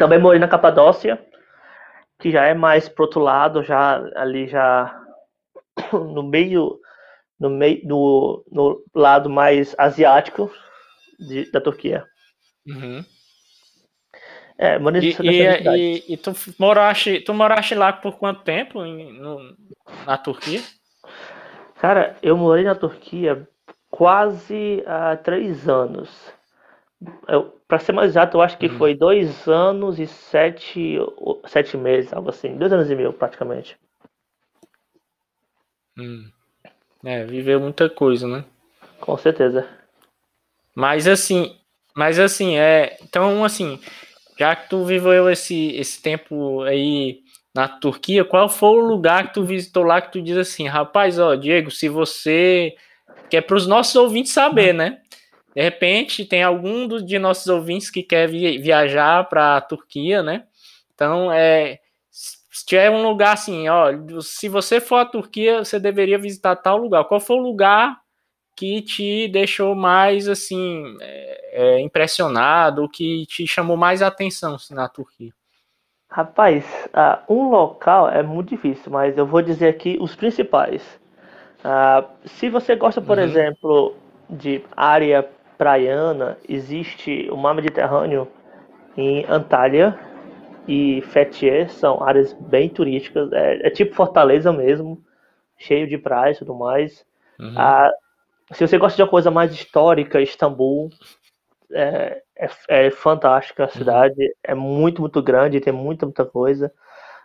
Também 0.00 0.18
morei 0.18 0.40
na 0.40 0.48
Capadócia, 0.48 1.22
que 2.18 2.30
já 2.30 2.46
é 2.46 2.54
mais 2.54 2.88
pro 2.88 3.04
outro 3.04 3.20
lado, 3.20 3.62
já 3.62 4.02
ali 4.16 4.48
já 4.48 4.98
no 5.92 6.22
meio 6.22 6.80
no 7.38 7.50
meio 7.50 7.82
no, 7.84 8.42
no 8.50 8.82
lado 8.94 9.28
mais 9.28 9.74
asiático 9.76 10.50
de, 11.18 11.50
da 11.52 11.60
Turquia. 11.60 12.06
Uhum. 12.66 13.04
É, 14.56 14.78
e, 14.78 15.16
e, 15.20 16.06
e, 16.08 16.14
e, 16.14 16.16
tu 16.16 16.32
moraste, 16.58 17.20
tu 17.20 17.34
moraste 17.34 17.74
lá 17.74 17.92
por 17.92 18.18
quanto 18.18 18.42
tempo 18.42 18.82
em, 18.82 19.12
no, 19.20 19.54
na 20.06 20.16
Turquia? 20.16 20.62
Cara, 21.78 22.16
eu 22.22 22.38
morei 22.38 22.64
na 22.64 22.74
Turquia 22.74 23.46
quase 23.90 24.82
há 24.86 25.14
três 25.18 25.68
anos. 25.68 26.10
Para 27.70 27.78
ser 27.78 27.92
mais 27.92 28.10
exato, 28.10 28.36
eu 28.36 28.42
acho 28.42 28.58
que 28.58 28.66
hum. 28.66 28.76
foi 28.76 28.96
dois 28.96 29.46
anos 29.46 30.00
e 30.00 30.06
sete, 30.08 30.98
sete 31.46 31.76
meses, 31.76 32.12
algo 32.12 32.28
assim. 32.28 32.58
Dois 32.58 32.72
anos 32.72 32.90
e 32.90 32.96
meio, 32.96 33.12
praticamente. 33.12 33.78
Hum. 35.96 36.28
É, 37.04 37.24
viveu 37.24 37.60
muita 37.60 37.88
coisa, 37.88 38.26
né? 38.26 38.44
Com 39.00 39.16
certeza. 39.16 39.68
Mas 40.74 41.06
assim, 41.06 41.56
mas 41.94 42.18
assim, 42.18 42.58
é. 42.58 42.96
Então, 43.04 43.44
assim, 43.44 43.78
já 44.36 44.56
que 44.56 44.68
tu 44.68 44.84
viveu 44.84 45.30
esse, 45.30 45.68
esse 45.76 46.02
tempo 46.02 46.62
aí 46.62 47.20
na 47.54 47.68
Turquia, 47.68 48.24
qual 48.24 48.48
foi 48.48 48.70
o 48.70 48.84
lugar 48.84 49.28
que 49.28 49.34
tu 49.34 49.44
visitou 49.44 49.84
lá 49.84 50.00
que 50.00 50.10
tu 50.10 50.20
diz 50.20 50.36
assim, 50.36 50.66
rapaz, 50.66 51.20
ó, 51.20 51.36
Diego, 51.36 51.70
se 51.70 51.88
você. 51.88 52.74
Que 53.28 53.36
é 53.36 53.40
para 53.40 53.56
os 53.56 53.68
nossos 53.68 53.94
ouvintes 53.94 54.32
saber, 54.32 54.74
né? 54.74 55.02
De 55.54 55.62
repente, 55.62 56.24
tem 56.24 56.42
algum 56.42 56.86
de 56.86 57.18
nossos 57.18 57.48
ouvintes 57.48 57.90
que 57.90 58.02
quer 58.02 58.28
viajar 58.28 59.28
para 59.28 59.56
a 59.56 59.60
Turquia, 59.60 60.22
né? 60.22 60.44
Então, 60.94 61.32
é, 61.32 61.80
se 62.10 62.66
tiver 62.66 62.90
um 62.90 63.02
lugar 63.02 63.32
assim, 63.32 63.68
ó, 63.68 63.90
se 64.20 64.48
você 64.48 64.80
for 64.80 64.96
à 64.96 65.04
Turquia, 65.04 65.64
você 65.64 65.80
deveria 65.80 66.18
visitar 66.18 66.56
tal 66.56 66.76
lugar. 66.76 67.04
Qual 67.04 67.18
foi 67.18 67.36
o 67.36 67.42
lugar 67.42 68.00
que 68.56 68.82
te 68.82 69.28
deixou 69.28 69.74
mais 69.74 70.28
assim 70.28 70.96
é, 71.00 71.50
é, 71.52 71.80
impressionado, 71.80 72.88
que 72.88 73.24
te 73.26 73.46
chamou 73.46 73.76
mais 73.76 74.02
atenção 74.02 74.56
assim, 74.56 74.74
na 74.74 74.88
Turquia? 74.88 75.32
Rapaz, 76.10 76.64
uh, 76.88 77.32
um 77.32 77.50
local 77.50 78.10
é 78.10 78.22
muito 78.22 78.50
difícil, 78.50 78.90
mas 78.90 79.16
eu 79.16 79.24
vou 79.24 79.40
dizer 79.40 79.68
aqui 79.68 79.96
os 80.00 80.14
principais. 80.14 80.82
Uh, 81.60 82.06
se 82.26 82.50
você 82.50 82.74
gosta, 82.74 83.00
por 83.00 83.16
uhum. 83.16 83.24
exemplo, 83.24 83.96
de 84.28 84.62
área 84.76 85.28
praiana, 85.60 86.38
existe 86.48 87.28
o 87.30 87.36
mar 87.36 87.54
Mediterrâneo 87.54 88.26
em 88.96 89.26
Antália 89.28 89.94
e 90.66 91.02
Fethiye, 91.02 91.68
são 91.68 92.02
áreas 92.02 92.32
bem 92.32 92.70
turísticas, 92.70 93.30
é, 93.30 93.66
é 93.66 93.70
tipo 93.70 93.94
Fortaleza 93.94 94.50
mesmo, 94.50 95.04
cheio 95.58 95.86
de 95.86 95.98
praias 95.98 96.36
e 96.36 96.38
tudo 96.38 96.54
mais. 96.54 97.04
Uhum. 97.38 97.52
Uh, 97.52 98.54
se 98.54 98.66
você 98.66 98.78
gosta 98.78 98.96
de 98.96 99.02
uma 99.02 99.10
coisa 99.10 99.30
mais 99.30 99.52
histórica, 99.52 100.18
Istambul 100.18 100.88
é, 101.70 102.22
é, 102.38 102.86
é 102.86 102.90
fantástica 102.90 103.64
a 103.64 103.66
uhum. 103.66 103.72
cidade, 103.72 104.18
uhum. 104.18 104.32
é 104.42 104.54
muito, 104.54 105.02
muito 105.02 105.22
grande, 105.22 105.60
tem 105.60 105.74
muita, 105.74 106.06
muita 106.06 106.24
coisa. 106.24 106.72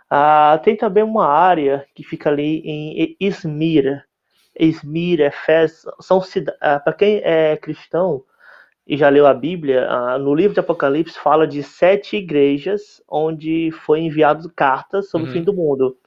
Ah, 0.09 0.59
tem 0.61 0.75
também 0.75 1.03
uma 1.03 1.25
área 1.25 1.85
que 1.95 2.03
fica 2.03 2.29
ali 2.29 2.59
em 2.65 3.15
Izmir. 3.17 4.04
Izmir, 4.57 5.19
Efes, 5.21 5.85
são 5.99 6.21
ah, 6.61 6.79
para 6.79 6.93
quem 6.93 7.21
é 7.23 7.57
cristão 7.57 8.23
e 8.87 8.95
já 8.95 9.09
leu 9.09 9.25
a 9.25 9.33
Bíblia, 9.33 9.87
ah, 9.89 10.17
no 10.19 10.33
livro 10.33 10.53
de 10.53 10.59
Apocalipse 10.59 11.17
fala 11.17 11.47
de 11.47 11.63
sete 11.63 12.17
igrejas 12.17 13.01
onde 13.09 13.71
foi 13.71 14.01
enviado 14.01 14.49
cartas 14.55 15.09
sobre 15.09 15.27
uhum. 15.27 15.31
o 15.31 15.33
fim 15.33 15.43
do 15.43 15.53
mundo. 15.53 15.97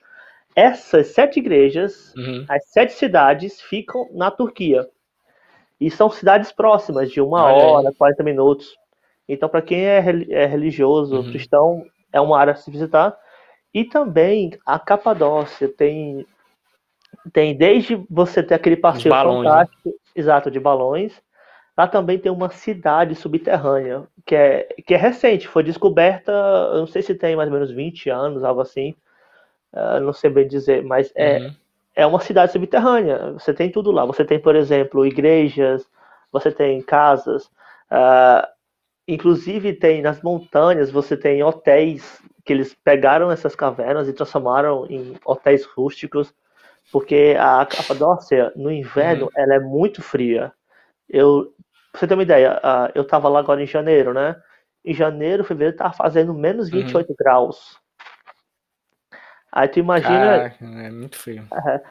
Essas 0.54 1.08
sete 1.08 1.38
igrejas, 1.38 2.14
uhum. 2.16 2.44
as 2.48 2.64
sete 2.68 2.92
cidades 2.92 3.60
ficam 3.60 4.08
na 4.12 4.30
Turquia. 4.30 4.88
E 5.80 5.90
são 5.90 6.10
cidades 6.10 6.50
próximas, 6.50 7.10
de 7.10 7.20
uma 7.20 7.44
hora, 7.52 7.92
40 7.96 8.24
minutos. 8.24 8.76
Então, 9.28 9.48
para 9.48 9.62
quem 9.62 9.86
é, 9.86 9.98
é 10.30 10.46
religioso, 10.46 11.16
uhum. 11.16 11.30
cristão, 11.30 11.84
é 12.12 12.20
uma 12.20 12.38
área 12.38 12.52
a 12.52 12.56
se 12.56 12.70
visitar. 12.70 13.16
E 13.72 13.84
também 13.84 14.50
a 14.66 14.78
Capadócia 14.78 15.68
tem 15.68 16.26
tem 17.32 17.56
desde 17.56 18.02
você 18.10 18.42
ter 18.42 18.54
aquele 18.54 18.76
passeio 18.76 19.10
balões, 19.10 19.44
né? 19.44 19.50
fantástico, 19.50 19.88
né? 19.88 19.94
exato, 20.14 20.50
de 20.50 20.60
balões. 20.60 21.20
Lá 21.76 21.86
também 21.86 22.18
tem 22.18 22.32
uma 22.32 22.50
cidade 22.50 23.14
subterrânea, 23.14 24.02
que 24.26 24.34
é, 24.34 24.68
que 24.84 24.94
é 24.94 24.96
recente, 24.96 25.46
foi 25.46 25.62
descoberta, 25.62 26.32
eu 26.72 26.80
não 26.80 26.86
sei 26.88 27.02
se 27.02 27.14
tem 27.14 27.36
mais 27.36 27.48
ou 27.48 27.54
menos 27.54 27.70
20 27.70 28.10
anos, 28.10 28.42
algo 28.42 28.60
assim, 28.60 28.96
uh, 29.72 30.00
não 30.00 30.12
sei 30.12 30.28
bem 30.28 30.48
dizer, 30.48 30.82
mas 30.82 31.12
é, 31.14 31.38
uhum 31.38 31.54
é 31.98 32.06
uma 32.06 32.20
cidade 32.20 32.52
subterrânea. 32.52 33.32
Você 33.32 33.52
tem 33.52 33.72
tudo 33.72 33.90
lá. 33.90 34.06
Você 34.06 34.24
tem, 34.24 34.38
por 34.38 34.54
exemplo, 34.54 35.04
igrejas, 35.04 35.84
você 36.30 36.52
tem 36.52 36.80
casas, 36.80 37.46
uh, 37.90 38.46
inclusive 39.08 39.72
tem 39.72 40.00
nas 40.00 40.22
montanhas, 40.22 40.92
você 40.92 41.16
tem 41.16 41.42
hotéis 41.42 42.22
que 42.44 42.52
eles 42.52 42.72
pegaram 42.84 43.32
essas 43.32 43.56
cavernas 43.56 44.06
e 44.06 44.12
transformaram 44.12 44.86
em 44.88 45.16
hotéis 45.24 45.64
rústicos, 45.64 46.32
porque 46.90 47.36
a 47.38 47.66
Capadócia, 47.66 48.52
no 48.56 48.70
inverno, 48.70 49.24
uhum. 49.24 49.30
ela 49.34 49.54
é 49.54 49.60
muito 49.60 50.02
fria. 50.02 50.52
Eu, 51.08 51.52
pra 51.92 52.00
você 52.00 52.06
ter 52.06 52.14
uma 52.14 52.22
ideia, 52.22 52.60
eu 52.94 53.02
estava 53.02 53.28
lá 53.28 53.40
agora 53.40 53.62
em 53.62 53.66
janeiro, 53.66 54.14
né? 54.14 54.36
Em 54.84 54.94
janeiro, 54.94 55.44
fevereiro, 55.44 55.74
estava 55.74 55.92
fazendo 55.92 56.32
menos 56.32 56.70
28 56.70 57.08
uhum. 57.08 57.16
graus. 57.18 57.78
Aí 59.50 59.68
tu 59.68 59.78
imagina. 59.78 60.54
é 60.60 60.90
muito 60.90 61.16
frio. 61.16 61.46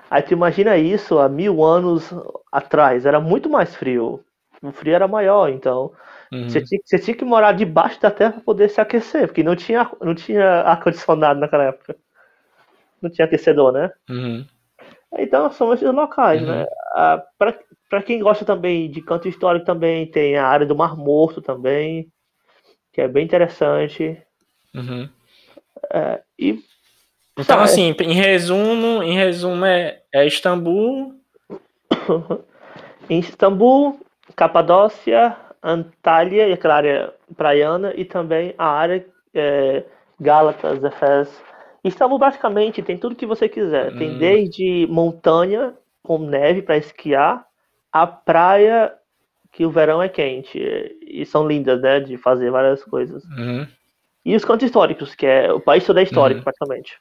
Aí 0.09 0.21
tu 0.21 0.33
imagina 0.33 0.77
isso 0.77 1.19
há 1.19 1.27
mil 1.27 1.63
anos 1.63 2.13
atrás. 2.51 3.05
Era 3.05 3.19
muito 3.19 3.49
mais 3.49 3.75
frio. 3.75 4.23
O 4.61 4.71
frio 4.71 4.95
era 4.95 5.07
maior, 5.07 5.49
então. 5.49 5.91
Uhum. 6.31 6.49
Você, 6.49 6.61
tinha, 6.61 6.81
você, 6.83 6.99
tinha, 6.99 7.15
que 7.15 7.25
morar 7.25 7.51
debaixo 7.53 8.01
da 8.01 8.11
terra 8.11 8.33
para 8.33 8.41
poder 8.41 8.69
se 8.69 8.81
aquecer, 8.81 9.27
porque 9.27 9.43
não 9.43 9.55
tinha, 9.55 9.89
não 10.01 10.13
tinha 10.13 10.61
ar-condicionado 10.61 11.39
naquela 11.39 11.65
época. 11.65 11.95
Não 13.01 13.09
tinha 13.09 13.25
aquecedor, 13.25 13.71
né? 13.71 13.91
Uhum. 14.09 14.45
Então 15.13 15.51
são 15.51 15.73
esses 15.73 15.91
locais, 15.91 16.41
uhum. 16.41 16.47
né? 16.47 16.65
Ah, 16.93 17.23
para 17.89 18.03
quem 18.03 18.19
gosta 18.19 18.43
também 18.43 18.89
de 18.89 19.01
canto 19.01 19.27
histórico, 19.27 19.65
também 19.65 20.05
tem 20.09 20.35
a 20.37 20.45
área 20.45 20.65
do 20.65 20.75
Mar 20.75 20.95
Morto 20.95 21.41
também, 21.41 22.11
que 22.91 23.01
é 23.01 23.07
bem 23.07 23.23
interessante. 23.23 24.21
Uhum. 24.75 25.09
É, 25.91 26.21
e 26.37 26.59
então, 27.39 27.57
tá, 27.57 27.63
assim, 27.63 27.95
é... 27.99 28.03
em 28.03 28.13
resumo, 28.13 29.03
em 29.03 29.13
resumo 29.13 29.63
é, 29.63 30.01
é 30.11 30.25
Istambul. 30.25 31.13
em 33.07 33.19
Istambul, 33.19 33.99
Capadócia, 34.35 35.37
Antália, 35.61 36.47
e 36.47 36.53
aquela 36.53 36.75
área 36.75 37.13
praiana, 37.35 37.93
e 37.95 38.03
também 38.03 38.55
a 38.57 38.65
área 38.65 39.05
é, 39.35 39.83
Gálatas, 40.19 40.83
Efés. 40.83 41.29
Istambul 41.87 42.19
praticamente 42.19 42.81
tem 42.81 42.97
tudo 42.97 43.15
que 43.15 43.25
você 43.25 43.47
quiser. 43.47 43.93
Hum. 43.93 43.97
Tem 43.97 44.17
desde 44.17 44.87
montanha 44.89 45.73
com 46.03 46.17
neve 46.19 46.61
para 46.61 46.77
esquiar, 46.77 47.45
a 47.91 48.07
praia 48.07 48.93
que 49.51 49.65
o 49.65 49.71
verão 49.71 50.01
é 50.01 50.07
quente 50.07 50.57
e 51.01 51.25
são 51.25 51.47
lindas, 51.47 51.81
né, 51.81 51.99
de 51.99 52.15
fazer 52.17 52.51
várias 52.51 52.83
coisas. 52.83 53.23
Uhum. 53.25 53.67
E 54.23 54.35
os 54.35 54.45
cantos 54.45 54.65
históricos, 54.65 55.15
que 55.15 55.25
é 55.25 55.51
o 55.51 55.59
país 55.59 55.85
todo 55.85 55.99
é 55.99 56.03
histórico, 56.03 56.39
uhum. 56.39 56.43
praticamente. 56.43 56.97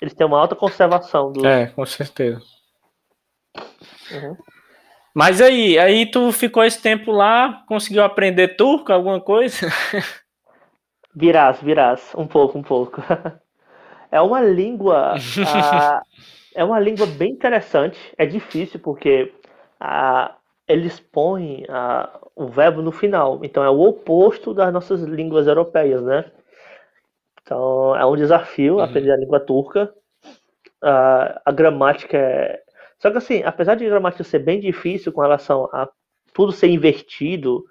Eles 0.00 0.14
têm 0.14 0.26
uma 0.26 0.38
alta 0.38 0.54
conservação 0.54 1.32
do. 1.32 1.46
É, 1.46 1.68
com 1.68 1.86
certeza. 1.86 2.42
Uhum. 3.56 4.36
Mas 5.14 5.40
aí, 5.40 5.78
aí 5.78 6.10
tu 6.10 6.30
ficou 6.32 6.64
esse 6.64 6.80
tempo 6.80 7.10
lá, 7.10 7.64
conseguiu 7.66 8.04
aprender 8.04 8.56
turco, 8.56 8.92
alguma 8.92 9.20
coisa? 9.20 9.68
Virás, 11.14 11.60
virás, 11.60 12.12
um 12.14 12.28
pouco, 12.28 12.58
um 12.58 12.62
pouco. 12.62 13.02
É 14.10 14.20
uma 14.20 14.40
língua. 14.40 15.14
a, 15.46 16.02
é 16.54 16.64
uma 16.64 16.80
língua 16.80 17.06
bem 17.06 17.32
interessante. 17.32 17.98
É 18.16 18.26
difícil 18.26 18.80
porque 18.80 19.32
a, 19.78 20.34
eles 20.66 21.00
põem 21.00 21.64
a, 21.68 22.20
o 22.34 22.46
verbo 22.46 22.82
no 22.82 22.92
final. 22.92 23.40
Então 23.42 23.62
é 23.62 23.70
o 23.70 23.80
oposto 23.80 24.52
das 24.54 24.72
nossas 24.72 25.02
línguas 25.02 25.46
europeias, 25.46 26.02
né? 26.02 26.24
Então 27.42 27.96
é 27.96 28.04
um 28.04 28.16
desafio 28.16 28.76
uhum. 28.76 28.80
aprender 28.80 29.10
a 29.10 29.16
língua 29.16 29.40
turca. 29.40 29.92
Uh, 30.84 31.34
a 31.44 31.50
gramática 31.50 32.16
é. 32.16 32.60
Só 32.98 33.10
que 33.10 33.18
assim, 33.18 33.42
apesar 33.42 33.74
de 33.74 33.86
a 33.86 33.88
gramática 33.88 34.24
ser 34.24 34.40
bem 34.40 34.60
difícil 34.60 35.12
com 35.12 35.20
relação 35.20 35.64
a 35.72 35.88
tudo 36.32 36.52
ser 36.52 36.68
invertido, 36.68 37.64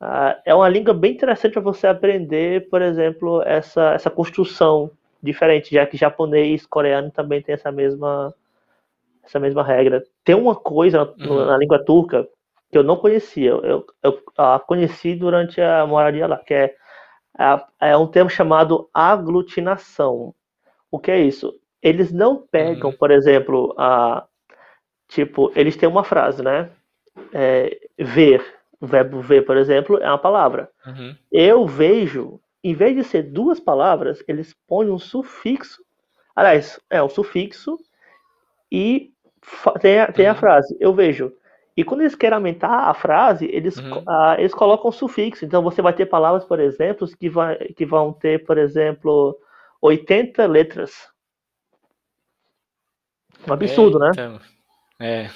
uh, 0.00 0.34
é 0.44 0.54
uma 0.54 0.68
língua 0.68 0.94
bem 0.94 1.12
interessante 1.12 1.52
para 1.52 1.62
você 1.62 1.86
aprender, 1.86 2.68
por 2.70 2.80
exemplo, 2.80 3.42
essa, 3.42 3.92
essa 3.92 4.10
construção 4.10 4.90
diferente, 5.24 5.74
já 5.74 5.86
que 5.86 5.96
japonês, 5.96 6.66
coreano 6.66 7.10
também 7.10 7.42
tem 7.42 7.54
essa 7.54 7.72
mesma 7.72 8.34
essa 9.24 9.40
mesma 9.40 9.62
regra. 9.62 10.02
Tem 10.22 10.34
uma 10.34 10.54
coisa 10.54 11.14
na, 11.16 11.26
uhum. 11.26 11.44
na 11.46 11.56
língua 11.56 11.82
turca 11.84 12.28
que 12.70 12.76
eu 12.78 12.82
não 12.82 12.96
conhecia, 12.96 13.50
eu, 13.50 13.86
eu, 14.02 14.22
a 14.36 14.58
conheci 14.58 15.14
durante 15.14 15.60
a 15.60 15.86
moradia 15.86 16.26
lá, 16.26 16.38
que 16.38 16.52
é 16.54 16.74
é, 17.38 17.90
é 17.90 17.96
um 17.96 18.06
termo 18.06 18.30
chamado 18.30 18.88
aglutinação. 18.94 20.34
O 20.90 20.98
que 20.98 21.10
é 21.10 21.20
isso? 21.20 21.52
Eles 21.82 22.12
não 22.12 22.36
pegam, 22.36 22.90
uhum. 22.90 22.96
por 22.96 23.10
exemplo, 23.10 23.74
a 23.76 24.24
tipo, 25.08 25.52
eles 25.54 25.76
têm 25.76 25.88
uma 25.88 26.04
frase, 26.04 26.42
né? 26.42 26.70
É, 27.32 27.78
ver, 27.98 28.44
o 28.80 28.86
verbo 28.86 29.20
ver, 29.20 29.44
por 29.44 29.56
exemplo, 29.56 29.98
é 29.98 30.08
uma 30.08 30.18
palavra. 30.18 30.70
Uhum. 30.86 31.14
Eu 31.30 31.66
vejo, 31.66 32.40
em 32.64 32.74
vez 32.74 32.96
de 32.96 33.04
ser 33.04 33.24
duas 33.24 33.60
palavras, 33.60 34.24
eles 34.26 34.56
põem 34.66 34.88
um 34.88 34.98
sufixo. 34.98 35.84
Aliás, 36.34 36.80
é 36.88 37.02
um 37.02 37.08
sufixo 37.10 37.78
e 38.72 39.12
tem 39.80 40.00
a, 40.00 40.10
tem 40.10 40.26
a 40.26 40.32
uhum. 40.32 40.38
frase. 40.38 40.76
Eu 40.80 40.94
vejo. 40.94 41.30
E 41.76 41.84
quando 41.84 42.00
eles 42.00 42.14
querem 42.14 42.36
aumentar 42.36 42.88
a 42.88 42.94
frase, 42.94 43.46
eles, 43.52 43.76
uhum. 43.76 43.98
uh, 43.98 44.34
eles 44.38 44.54
colocam 44.54 44.90
sufixo. 44.90 45.44
Então 45.44 45.62
você 45.62 45.82
vai 45.82 45.92
ter 45.92 46.06
palavras, 46.06 46.44
por 46.44 46.58
exemplo, 46.58 47.06
que, 47.18 47.28
vai, 47.28 47.56
que 47.74 47.84
vão 47.84 48.12
ter, 48.12 48.44
por 48.44 48.56
exemplo, 48.56 49.38
80 49.82 50.46
letras. 50.46 50.92
Um 53.46 53.52
absurdo, 53.52 53.98
né? 53.98 54.10
Né? 54.16 54.40
É. 54.98 55.30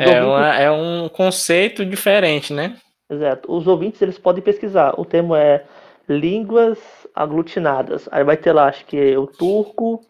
É, 0.00 0.22
uma, 0.24 0.56
é, 0.56 0.70
um 0.70 1.08
conceito 1.08 1.84
diferente, 1.84 2.52
né? 2.52 2.80
Exato. 3.12 3.52
Os 3.52 3.66
ouvintes 3.66 4.00
eles 4.00 4.18
podem 4.18 4.42
pesquisar. 4.42 4.98
O 4.98 5.04
termo 5.04 5.36
é 5.36 5.66
línguas 6.08 6.78
aglutinadas. 7.14 8.08
Aí 8.10 8.24
vai 8.24 8.36
ter 8.36 8.52
lá, 8.52 8.68
acho 8.68 8.86
que 8.86 8.96
é 8.96 9.18
o 9.18 9.26
turco, 9.26 10.00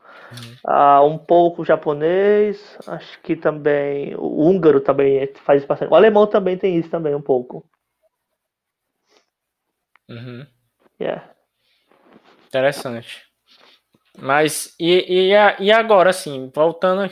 ah, 0.65 1.03
um 1.03 1.19
pouco 1.19 1.65
japonês, 1.65 2.79
acho 2.87 3.21
que 3.23 3.35
também 3.35 4.15
o 4.15 4.47
húngaro 4.47 4.81
também 4.81 5.27
faz 5.45 5.59
isso 5.59 5.67
bastante. 5.67 5.91
O 5.91 5.97
alemão 5.97 6.27
também 6.27 6.57
tem 6.57 6.77
isso 6.77 6.89
também 6.89 7.15
um 7.15 7.21
pouco. 7.21 7.69
Uhum. 10.09 10.47
Yeah. 11.01 11.29
Interessante. 12.47 13.32
Mas 14.19 14.75
e, 14.79 15.31
e, 15.31 15.65
e 15.65 15.73
agora, 15.73 16.11
assim, 16.11 16.51
voltando 16.55 17.09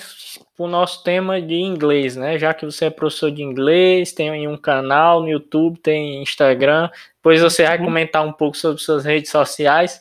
para 0.56 0.64
o 0.64 0.68
nosso 0.68 1.02
tema 1.02 1.40
de 1.40 1.54
inglês, 1.54 2.14
né? 2.14 2.38
Já 2.38 2.52
que 2.52 2.64
você 2.64 2.86
é 2.86 2.90
professor 2.90 3.30
de 3.30 3.42
inglês, 3.42 4.12
tem 4.12 4.46
um 4.46 4.56
canal 4.56 5.22
no 5.22 5.28
YouTube, 5.28 5.78
tem 5.80 6.22
Instagram, 6.22 6.90
depois 7.16 7.40
você 7.40 7.64
vai 7.64 7.78
uhum. 7.78 7.86
comentar 7.86 8.26
um 8.26 8.32
pouco 8.32 8.56
sobre 8.56 8.82
suas 8.82 9.04
redes 9.04 9.30
sociais. 9.30 10.00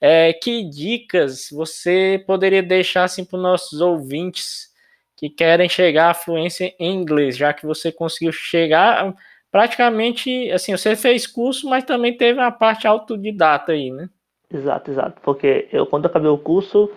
É, 0.00 0.32
que 0.32 0.64
dicas 0.68 1.48
você 1.52 2.22
poderia 2.26 2.62
deixar 2.62 3.04
assim, 3.04 3.24
para 3.24 3.36
os 3.36 3.42
nossos 3.42 3.80
ouvintes 3.80 4.72
que 5.16 5.30
querem 5.30 5.68
chegar 5.68 6.10
à 6.10 6.14
fluência 6.14 6.74
em 6.80 6.92
inglês, 6.92 7.36
já 7.36 7.52
que 7.52 7.64
você 7.64 7.92
conseguiu 7.92 8.32
chegar 8.32 9.14
praticamente, 9.52 10.50
assim, 10.50 10.76
você 10.76 10.96
fez 10.96 11.26
curso, 11.26 11.68
mas 11.68 11.84
também 11.84 12.16
teve 12.16 12.40
uma 12.40 12.50
parte 12.50 12.88
autodidata 12.88 13.70
aí, 13.70 13.92
né? 13.92 14.08
Exato, 14.52 14.90
exato. 14.90 15.20
Porque 15.22 15.68
eu, 15.72 15.86
quando 15.86 16.06
acabei 16.06 16.30
o 16.30 16.38
curso, 16.38 16.90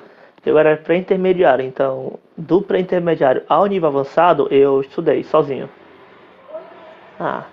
eu 0.46 0.58
era 0.58 0.76
pré-intermediário. 0.78 1.66
Então, 1.66 2.20
do 2.38 2.62
pré-intermediário 2.62 3.44
ao 3.48 3.66
nível 3.66 3.90
avançado, 3.90 4.48
eu 4.52 4.82
estudei 4.82 5.24
sozinho. 5.24 5.70
Ah, 7.20 7.46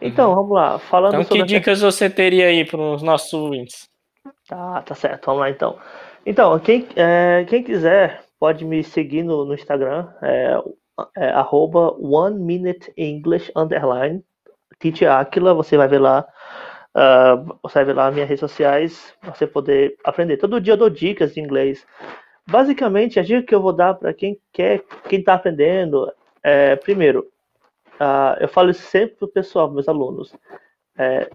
então, 0.00 0.30
uhum. 0.30 0.36
vamos 0.36 0.52
lá. 0.52 0.78
Falando 0.78 1.20
então, 1.20 1.36
que 1.36 1.42
dicas 1.42 1.80
você 1.80 2.08
teria 2.08 2.46
aí 2.46 2.64
para 2.64 2.80
os 2.80 3.02
nossos 3.02 3.32
ouvintes? 3.32 3.88
Tá, 4.46 4.82
tá 4.82 4.94
certo. 4.94 5.26
Vamos 5.26 5.40
lá, 5.40 5.50
então. 5.50 5.76
Então, 6.24 6.58
quem, 6.60 6.86
é, 6.94 7.44
quem 7.48 7.62
quiser 7.62 8.22
pode 8.38 8.64
me 8.64 8.82
seguir 8.84 9.22
no, 9.22 9.44
no 9.44 9.54
Instagram. 9.54 10.08
É, 10.22 10.56
é, 11.16 11.30
arroba 11.30 11.94
one 11.98 12.38
minute 12.38 12.92
English 12.96 13.50
underline. 13.56 14.22
Teacher 14.78 15.10
Aquila, 15.10 15.54
você 15.54 15.76
vai 15.76 15.88
ver 15.88 15.98
lá 15.98 16.26
Uh, 16.98 17.56
vai 17.72 17.84
ver 17.84 17.92
lá 17.92 18.10
minhas 18.10 18.28
redes 18.28 18.40
sociais, 18.40 19.14
você 19.22 19.46
poder 19.46 19.96
aprender. 20.02 20.36
Todo 20.36 20.60
dia 20.60 20.72
eu 20.72 20.76
dou 20.76 20.90
dicas 20.90 21.32
de 21.32 21.40
inglês. 21.40 21.86
Basicamente, 22.44 23.20
a 23.20 23.22
dica 23.22 23.42
que 23.42 23.54
eu 23.54 23.62
vou 23.62 23.72
dar 23.72 23.94
para 23.94 24.12
quem 24.12 24.36
quer, 24.52 24.82
quem 25.08 25.20
está 25.20 25.34
aprendendo, 25.34 26.12
é, 26.42 26.74
primeiro, 26.74 27.30
uh, 28.00 28.40
eu 28.40 28.48
falo 28.48 28.74
sempre 28.74 29.14
para 29.14 29.26
o 29.26 29.30
pessoal, 29.30 29.70
meus 29.70 29.88
alunos, 29.88 30.34
é, 30.96 31.30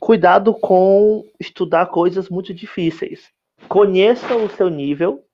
cuidado 0.00 0.52
com 0.52 1.24
estudar 1.38 1.86
coisas 1.86 2.28
muito 2.28 2.52
difíceis. 2.52 3.30
Conheça 3.68 4.34
o 4.34 4.48
seu 4.48 4.68
nível 4.68 5.24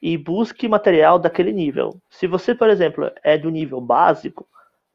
e 0.00 0.16
busque 0.16 0.68
material 0.68 1.18
daquele 1.18 1.52
nível. 1.52 2.00
Se 2.10 2.28
você, 2.28 2.54
por 2.54 2.70
exemplo, 2.70 3.10
é 3.24 3.36
do 3.36 3.50
nível 3.50 3.80
básico, 3.80 4.46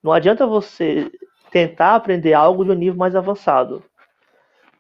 não 0.02 0.14
adianta 0.14 0.48
você 0.48 1.12
tentar 1.52 1.96
aprender 1.96 2.34
algo 2.34 2.64
de 2.64 2.72
um 2.72 2.76
nível 2.76 2.98
mais 2.98 3.16
avançado. 3.16 3.84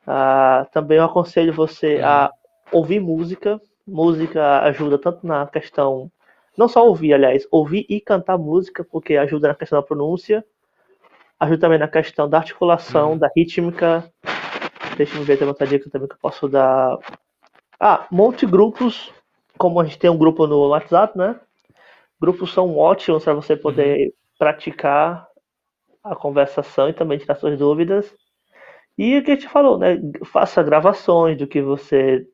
Ah, 0.05 0.65
também 0.71 0.97
eu 0.97 1.03
aconselho 1.03 1.53
você 1.53 1.99
a 2.03 2.31
ouvir 2.71 2.99
música. 2.99 3.59
Música 3.85 4.61
ajuda 4.63 4.97
tanto 4.97 5.25
na 5.25 5.47
questão, 5.47 6.11
não 6.57 6.67
só 6.67 6.85
ouvir, 6.85 7.13
aliás, 7.13 7.47
ouvir 7.49 7.85
e 7.87 8.01
cantar 8.01 8.37
música, 8.37 8.83
porque 8.83 9.15
ajuda 9.15 9.47
na 9.47 9.55
questão 9.55 9.79
da 9.79 9.85
pronúncia, 9.85 10.43
ajuda 11.39 11.61
também 11.61 11.79
na 11.79 11.87
questão 11.87 12.27
da 12.27 12.37
articulação, 12.37 13.11
uhum. 13.11 13.17
da 13.17 13.29
rítmica. 13.33 14.11
Deixa 14.97 15.17
eu 15.17 15.23
ver 15.23 15.37
tem 15.37 15.47
outra 15.47 15.65
dica 15.67 15.89
também 15.89 16.07
que 16.07 16.15
eu 16.15 16.19
posso 16.19 16.49
dar. 16.49 16.97
Ah, 17.79 18.07
monte 18.11 18.45
grupos, 18.45 19.13
como 19.57 19.79
a 19.79 19.85
gente 19.85 19.99
tem 19.99 20.09
um 20.09 20.17
grupo 20.17 20.47
no 20.47 20.67
WhatsApp, 20.69 21.17
né? 21.17 21.39
Grupos 22.19 22.51
são 22.51 22.75
ótimos 22.75 23.23
para 23.23 23.35
você 23.35 23.55
poder 23.55 24.07
uhum. 24.07 24.11
praticar 24.37 25.26
a 26.11 26.15
conversação 26.15 26.89
e 26.89 26.93
também 26.93 27.17
tirar 27.17 27.35
suas 27.35 27.57
dúvidas. 27.57 28.13
E 28.97 29.17
o 29.17 29.23
que 29.23 29.31
a 29.31 29.35
gente 29.35 29.47
falou, 29.47 29.77
né? 29.77 29.99
Faça 30.25 30.63
gravações 30.63 31.37
do 31.37 31.45
que 31.45 31.61
você 31.61 32.25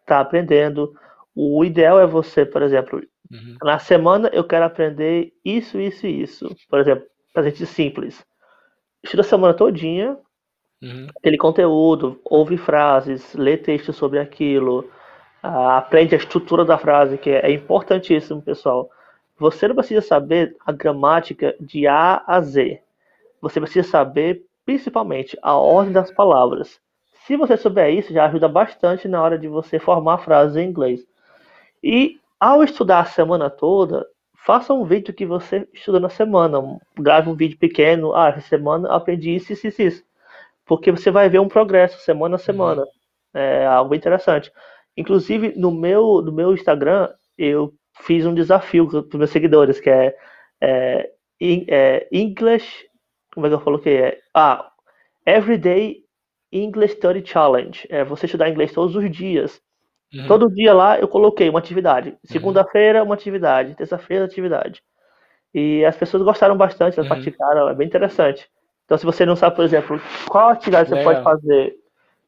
está 0.00 0.20
aprendendo. 0.20 0.92
O 1.34 1.64
ideal 1.64 1.98
é 1.98 2.06
você, 2.06 2.46
por 2.46 2.62
exemplo, 2.62 3.02
uhum. 3.30 3.56
na 3.62 3.78
semana 3.78 4.30
eu 4.32 4.44
quero 4.44 4.64
aprender 4.64 5.32
isso, 5.44 5.80
isso 5.80 6.06
e 6.06 6.22
isso. 6.22 6.54
Por 6.68 6.78
exemplo, 6.78 7.04
para 7.32 7.42
gente 7.44 7.66
simples. 7.66 8.24
Estuda 9.02 9.22
a 9.22 9.24
semana 9.24 9.54
todinha, 9.54 10.16
uhum. 10.80 11.08
aquele 11.18 11.36
conteúdo, 11.36 12.20
ouve 12.24 12.56
frases, 12.56 13.34
lê 13.34 13.56
texto 13.56 13.92
sobre 13.92 14.20
aquilo, 14.20 14.88
aprende 15.42 16.14
a 16.14 16.18
estrutura 16.18 16.64
da 16.64 16.78
frase, 16.78 17.18
que 17.18 17.30
é, 17.30 17.46
é 17.46 17.50
importantíssimo, 17.50 18.40
pessoal. 18.40 18.88
Você 19.38 19.66
não 19.66 19.74
precisa 19.74 20.00
saber 20.00 20.54
a 20.64 20.70
gramática 20.70 21.56
de 21.58 21.88
A 21.88 22.22
a 22.26 22.40
Z 22.40 22.80
você 23.42 23.60
precisa 23.60 23.86
saber 23.86 24.42
principalmente 24.64 25.36
a 25.42 25.56
ordem 25.56 25.92
das 25.92 26.12
palavras. 26.12 26.80
Se 27.26 27.36
você 27.36 27.56
souber 27.56 27.92
isso, 27.92 28.12
já 28.12 28.24
ajuda 28.24 28.48
bastante 28.48 29.08
na 29.08 29.20
hora 29.20 29.36
de 29.36 29.48
você 29.48 29.78
formar 29.78 30.18
frases 30.18 30.56
em 30.56 30.68
inglês. 30.68 31.04
E 31.82 32.18
ao 32.38 32.62
estudar 32.62 33.00
a 33.00 33.04
semana 33.04 33.50
toda, 33.50 34.06
faça 34.46 34.72
um 34.72 34.84
vídeo 34.84 35.12
que 35.12 35.26
você 35.26 35.68
estuda 35.72 35.98
na 35.98 36.08
semana. 36.08 36.60
Grave 36.96 37.28
um 37.28 37.34
vídeo 37.34 37.58
pequeno. 37.58 38.14
Ah, 38.14 38.28
essa 38.28 38.40
semana 38.42 38.88
eu 38.88 38.92
aprendi 38.92 39.34
isso, 39.34 39.52
isso, 39.52 39.66
isso, 39.66 39.82
isso. 39.82 40.04
Porque 40.64 40.92
você 40.92 41.10
vai 41.10 41.28
ver 41.28 41.40
um 41.40 41.48
progresso 41.48 41.98
semana 42.00 42.36
a 42.36 42.38
semana. 42.38 42.82
Uhum. 42.82 42.88
É 43.34 43.66
algo 43.66 43.94
interessante. 43.94 44.52
Inclusive, 44.96 45.54
no 45.56 45.70
meu, 45.70 46.22
no 46.22 46.32
meu 46.32 46.52
Instagram, 46.52 47.08
eu 47.36 47.72
fiz 48.00 48.26
um 48.26 48.34
desafio 48.34 48.88
para 48.88 49.00
os 49.00 49.14
meus 49.14 49.30
seguidores, 49.30 49.80
que 49.80 49.90
é, 49.90 50.16
é, 50.60 51.10
é 51.40 52.08
English 52.12 52.86
como 53.34 53.46
é 53.46 53.48
que 53.48 53.54
eu 53.54 53.60
coloquei? 53.60 53.96
É, 53.96 54.20
ah, 54.34 54.70
Everyday 55.26 56.02
English 56.52 56.96
Study 56.96 57.24
Challenge. 57.26 57.86
É 57.88 58.04
você 58.04 58.26
estudar 58.26 58.48
inglês 58.48 58.72
todos 58.72 58.94
os 58.94 59.10
dias. 59.10 59.60
Uhum. 60.14 60.26
Todo 60.26 60.52
dia 60.52 60.74
lá 60.74 60.98
eu 60.98 61.08
coloquei 61.08 61.48
uma 61.48 61.58
atividade. 61.58 62.10
Uhum. 62.10 62.16
Segunda-feira, 62.24 63.02
uma 63.02 63.14
atividade. 63.14 63.74
Terça-feira, 63.74 64.24
atividade. 64.24 64.82
E 65.54 65.84
as 65.84 65.96
pessoas 65.96 66.22
gostaram 66.22 66.56
bastante, 66.56 66.98
elas 66.98 67.10
uhum. 67.10 67.16
praticaram, 67.16 67.68
é 67.68 67.74
bem 67.74 67.86
interessante. 67.86 68.48
Então, 68.84 68.98
se 68.98 69.04
você 69.04 69.24
não 69.24 69.36
sabe, 69.36 69.56
por 69.56 69.64
exemplo, 69.64 70.00
qual 70.28 70.50
atividade 70.50 70.88
você 70.88 71.02
pode 71.02 71.22
fazer 71.22 71.76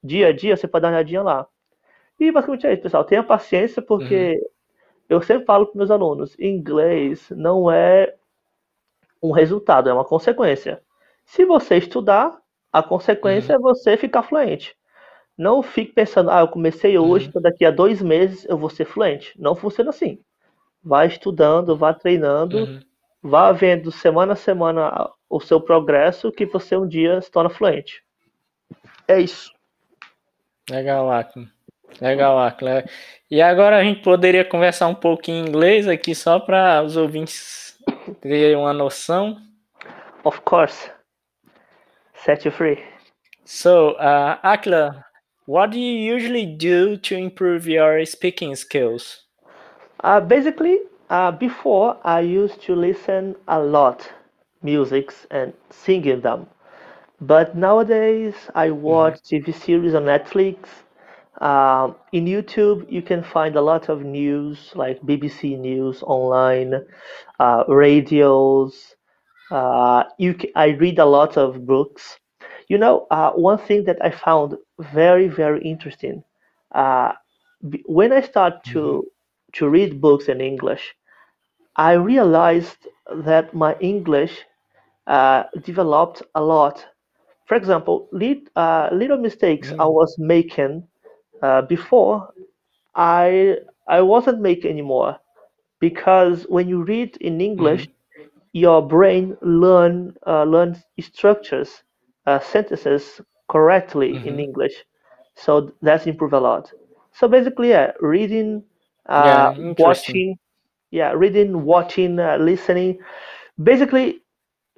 dia 0.02 0.28
a 0.28 0.32
dia, 0.32 0.56
você 0.56 0.68
pode 0.68 0.82
dar 0.82 0.88
uma 0.88 0.94
olhadinha 0.94 1.22
lá. 1.22 1.46
E 2.18 2.30
basicamente 2.30 2.66
é 2.66 2.72
isso, 2.72 2.82
pessoal. 2.82 3.04
Tenha 3.04 3.22
paciência, 3.22 3.82
porque 3.82 4.34
uhum. 4.34 4.48
eu 5.08 5.22
sempre 5.22 5.44
falo 5.44 5.66
para 5.66 5.78
meus 5.78 5.90
alunos: 5.90 6.38
inglês 6.38 7.28
não 7.30 7.70
é 7.70 8.14
um 9.22 9.32
resultado, 9.32 9.88
é 9.88 9.92
uma 9.92 10.04
consequência. 10.04 10.82
Se 11.24 11.44
você 11.44 11.76
estudar, 11.76 12.36
a 12.72 12.82
consequência 12.82 13.56
uhum. 13.56 13.60
é 13.60 13.72
você 13.72 13.96
ficar 13.96 14.22
fluente. 14.24 14.74
Não 15.36 15.62
fique 15.62 15.92
pensando, 15.92 16.30
ah, 16.30 16.40
eu 16.40 16.48
comecei 16.48 16.98
hoje, 16.98 17.26
uhum. 17.26 17.30
então 17.30 17.42
daqui 17.42 17.64
a 17.64 17.70
dois 17.70 18.02
meses 18.02 18.44
eu 18.48 18.58
vou 18.58 18.68
ser 18.70 18.84
fluente. 18.84 19.32
Não 19.38 19.54
funciona 19.54 19.90
assim. 19.90 20.18
Vá 20.82 21.06
estudando, 21.06 21.76
vá 21.76 21.94
treinando, 21.94 22.58
uhum. 22.58 22.80
vá 23.22 23.52
vendo 23.52 23.90
semana 23.90 24.32
a 24.32 24.36
semana 24.36 25.10
o 25.28 25.40
seu 25.40 25.60
progresso, 25.60 26.30
que 26.30 26.46
você 26.46 26.76
um 26.76 26.86
dia 26.86 27.20
se 27.20 27.30
torna 27.30 27.48
fluente. 27.48 28.02
É 29.08 29.20
isso. 29.20 29.52
Legal, 30.70 31.10
Acme. 31.10 31.48
Legal, 32.00 32.38
Acme. 32.38 32.84
E 33.30 33.40
agora 33.40 33.78
a 33.78 33.84
gente 33.84 34.02
poderia 34.02 34.44
conversar 34.44 34.88
um 34.88 34.94
pouco 34.94 35.30
em 35.30 35.40
inglês 35.40 35.88
aqui, 35.88 36.14
só 36.14 36.38
para 36.38 36.82
os 36.82 36.96
ouvintes 36.96 37.78
terem 38.20 38.56
uma 38.56 38.72
noção. 38.72 39.36
Of 40.24 40.40
course 40.42 40.93
set 42.24 42.44
you 42.44 42.50
free. 42.50 42.82
So, 43.44 43.92
uh, 43.92 44.38
Akla, 44.42 45.04
what 45.46 45.70
do 45.70 45.78
you 45.78 46.14
usually 46.14 46.46
do 46.46 46.96
to 46.96 47.16
improve 47.16 47.66
your 47.66 48.04
speaking 48.06 48.56
skills? 48.56 49.24
Uh, 50.02 50.20
basically, 50.20 50.78
uh, 51.10 51.30
before 51.30 51.98
I 52.04 52.20
used 52.20 52.62
to 52.62 52.74
listen 52.74 53.36
a 53.48 53.60
lot 53.60 54.10
musics 54.62 55.26
and 55.30 55.52
singing 55.70 56.22
them, 56.22 56.46
but 57.20 57.54
nowadays 57.54 58.34
I 58.54 58.68
mm-hmm. 58.68 58.80
watch 58.80 59.14
mm-hmm. 59.22 59.50
TV 59.50 59.54
series 59.54 59.94
on 59.94 60.04
Netflix. 60.04 60.56
Uh, 61.40 61.92
in 62.12 62.24
YouTube, 62.24 62.90
you 62.90 63.02
can 63.02 63.22
find 63.22 63.56
a 63.56 63.60
lot 63.60 63.88
of 63.88 64.02
news 64.02 64.72
like 64.74 65.00
BBC 65.02 65.58
News 65.58 66.02
online, 66.02 66.74
uh, 67.40 67.64
radios, 67.68 68.93
uh, 69.54 70.04
you 70.18 70.36
I 70.56 70.68
read 70.84 70.98
a 70.98 71.06
lot 71.06 71.38
of 71.38 71.66
books. 71.66 72.18
You 72.68 72.78
know, 72.78 73.06
uh, 73.10 73.32
one 73.32 73.58
thing 73.58 73.84
that 73.86 73.98
I 74.02 74.10
found 74.10 74.56
very 74.80 75.28
very 75.28 75.62
interesting 75.62 76.24
uh, 76.74 77.12
when 77.86 78.12
I 78.12 78.20
start 78.22 78.64
to 78.72 78.80
mm-hmm. 78.80 79.08
to 79.54 79.68
read 79.68 80.00
books 80.00 80.28
in 80.28 80.40
English, 80.40 80.94
I 81.76 81.92
realized 81.94 82.88
that 83.26 83.54
my 83.54 83.76
English 83.80 84.44
uh, 85.06 85.44
developed 85.64 86.22
a 86.34 86.42
lot. 86.42 86.86
For 87.46 87.56
example, 87.56 88.08
lead, 88.12 88.48
uh, 88.56 88.88
little 88.92 89.18
mistakes 89.18 89.70
mm-hmm. 89.70 89.80
I 89.80 89.86
was 89.86 90.16
making 90.18 90.88
uh, 91.42 91.62
before, 91.62 92.28
I 92.96 93.58
I 93.88 94.00
wasn't 94.02 94.40
making 94.40 94.70
anymore 94.70 95.18
because 95.80 96.44
when 96.48 96.68
you 96.68 96.82
read 96.84 97.16
in 97.18 97.40
English, 97.40 97.86
mm-hmm 97.86 98.03
your 98.54 98.80
brain 98.80 99.36
learn 99.42 100.14
uh, 100.26 100.44
learns 100.44 100.78
structures, 101.00 101.82
uh, 102.26 102.38
sentences 102.38 103.20
correctly 103.48 104.12
mm-hmm. 104.12 104.28
in 104.28 104.40
English. 104.40 104.72
So 105.34 105.72
that's 105.82 106.06
improved 106.06 106.34
a 106.34 106.40
lot. 106.40 106.70
So 107.12 107.28
basically, 107.28 107.70
yeah, 107.70 107.90
reading, 108.00 108.62
uh, 109.06 109.54
Yeah, 109.56 109.74
watching, 109.78 110.38
yeah, 110.92 111.12
reading, 111.12 111.64
watching, 111.64 112.20
uh, 112.20 112.38
listening. 112.38 113.00
Basically, 113.60 114.22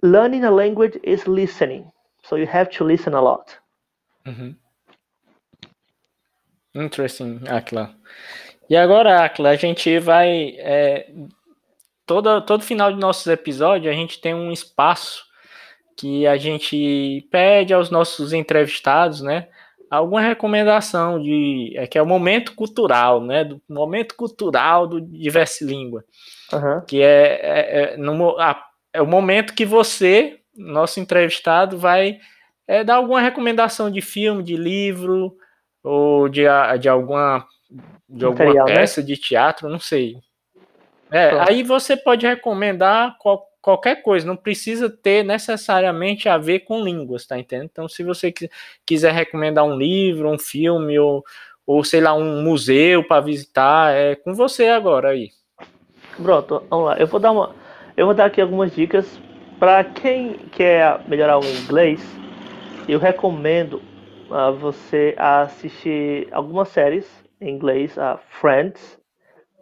learning 0.03 0.45
a 0.45 0.51
language 0.51 0.99
is 1.05 1.29
listening. 1.29 1.93
So 2.25 2.37
you 2.37 2.47
have 2.47 2.71
to 2.71 2.85
listen 2.85 3.13
a 3.13 3.21
lot. 3.21 3.59
Uhum. 4.27 4.57
Interesting, 6.75 7.41
Akla. 7.41 7.95
E 8.69 8.77
agora, 8.77 9.23
Akla, 9.23 9.51
a 9.51 9.57
gente 9.57 9.99
vai. 9.99 10.57
É, 10.59 11.11
todo, 12.07 12.41
todo 12.43 12.63
final 12.63 12.93
de 12.93 12.99
nossos 12.99 13.27
episódios, 13.27 13.93
a 13.93 13.97
gente 13.97 14.21
tem 14.21 14.35
um 14.35 14.53
espaço 14.53 15.25
que 15.97 16.27
a 16.27 16.37
gente 16.37 17.27
pede 17.31 17.75
aos 17.75 17.91
nossos 17.91 18.33
entrevistados, 18.33 19.21
né? 19.21 19.49
Alguma 19.91 20.21
recomendação 20.21 21.21
de. 21.21 21.73
É, 21.77 21.87
que 21.87 21.97
é 21.99 22.03
o 22.03 22.07
momento 22.07 22.55
cultural, 22.55 23.23
né? 23.23 23.45
Do 23.45 23.61
momento 23.69 24.15
cultural 24.15 24.87
do 24.87 25.01
Diverse 25.01 25.65
Língua. 25.65 26.05
Uhum. 26.53 26.81
Que 26.87 27.03
é, 27.03 27.41
é, 27.43 27.95
é, 27.95 27.97
no, 27.97 28.39
a, 28.39 28.63
é 28.93 29.01
o 29.01 29.07
momento 29.07 29.55
que 29.55 29.65
você, 29.65 30.41
nosso 30.57 31.01
entrevistado, 31.01 31.79
vai 31.79 32.19
é, 32.67 32.85
dar 32.85 32.97
alguma 32.97 33.21
recomendação 33.21 33.91
de 33.91 34.01
filme, 34.01 34.43
de 34.43 34.57
livro, 34.57 35.37
ou 35.83 36.29
de, 36.29 36.43
de 36.81 36.89
alguma, 36.89 37.47
de 38.09 38.25
alguma 38.25 38.45
Material, 38.45 38.67
né? 38.67 38.75
peça 38.75 39.03
de 39.03 39.17
teatro, 39.17 39.69
não 39.69 39.79
sei. 39.79 40.17
É, 41.11 41.31
Pronto. 41.31 41.49
aí 41.49 41.63
você 41.63 41.97
pode 41.97 42.27
recomendar 42.27 43.17
qual- 43.19 43.47
qualquer 43.63 44.03
coisa, 44.03 44.27
não 44.27 44.37
precisa 44.37 44.89
ter 44.89 45.25
necessariamente 45.25 46.29
a 46.29 46.39
ver 46.39 46.61
com 46.61 46.83
línguas, 46.83 47.27
tá 47.27 47.39
entendendo? 47.39 47.69
Então, 47.73 47.89
se 47.89 48.03
você 48.03 48.31
qui- 48.31 48.51
quiser 48.85 49.13
recomendar 49.13 49.65
um 49.65 49.77
livro, 49.77 50.31
um 50.31 50.39
filme, 50.39 50.99
ou, 50.99 51.25
ou 51.67 51.83
sei 51.85 52.01
lá, 52.01 52.15
um 52.15 52.43
museu 52.43 53.03
para 53.03 53.21
visitar, 53.21 53.93
é 53.95 54.15
com 54.15 54.35
você 54.35 54.69
agora 54.69 55.11
aí. 55.11 55.31
Pronto, 56.17 56.63
vamos 56.71 56.87
lá. 56.87 56.97
Eu 56.97 57.07
vou 57.07 57.21
dar 57.21 57.33
uma, 57.33 57.55
eu 57.97 58.07
vou 58.07 58.15
dar 58.15 58.27
aqui 58.27 58.41
algumas 58.41 58.75
dicas 58.75 59.21
para 59.59 59.85
quem 59.85 60.35
quer 60.53 61.01
melhorar 61.09 61.39
o 61.39 61.45
inglês. 61.45 62.01
Eu 62.89 62.99
recomendo 62.99 63.83
ah, 64.31 64.51
você 64.51 65.15
assistir 65.19 66.29
algumas 66.33 66.69
séries 66.69 67.07
em 67.41 67.51
inglês, 67.51 67.99
a 67.99 68.19
Friends, 68.41 68.99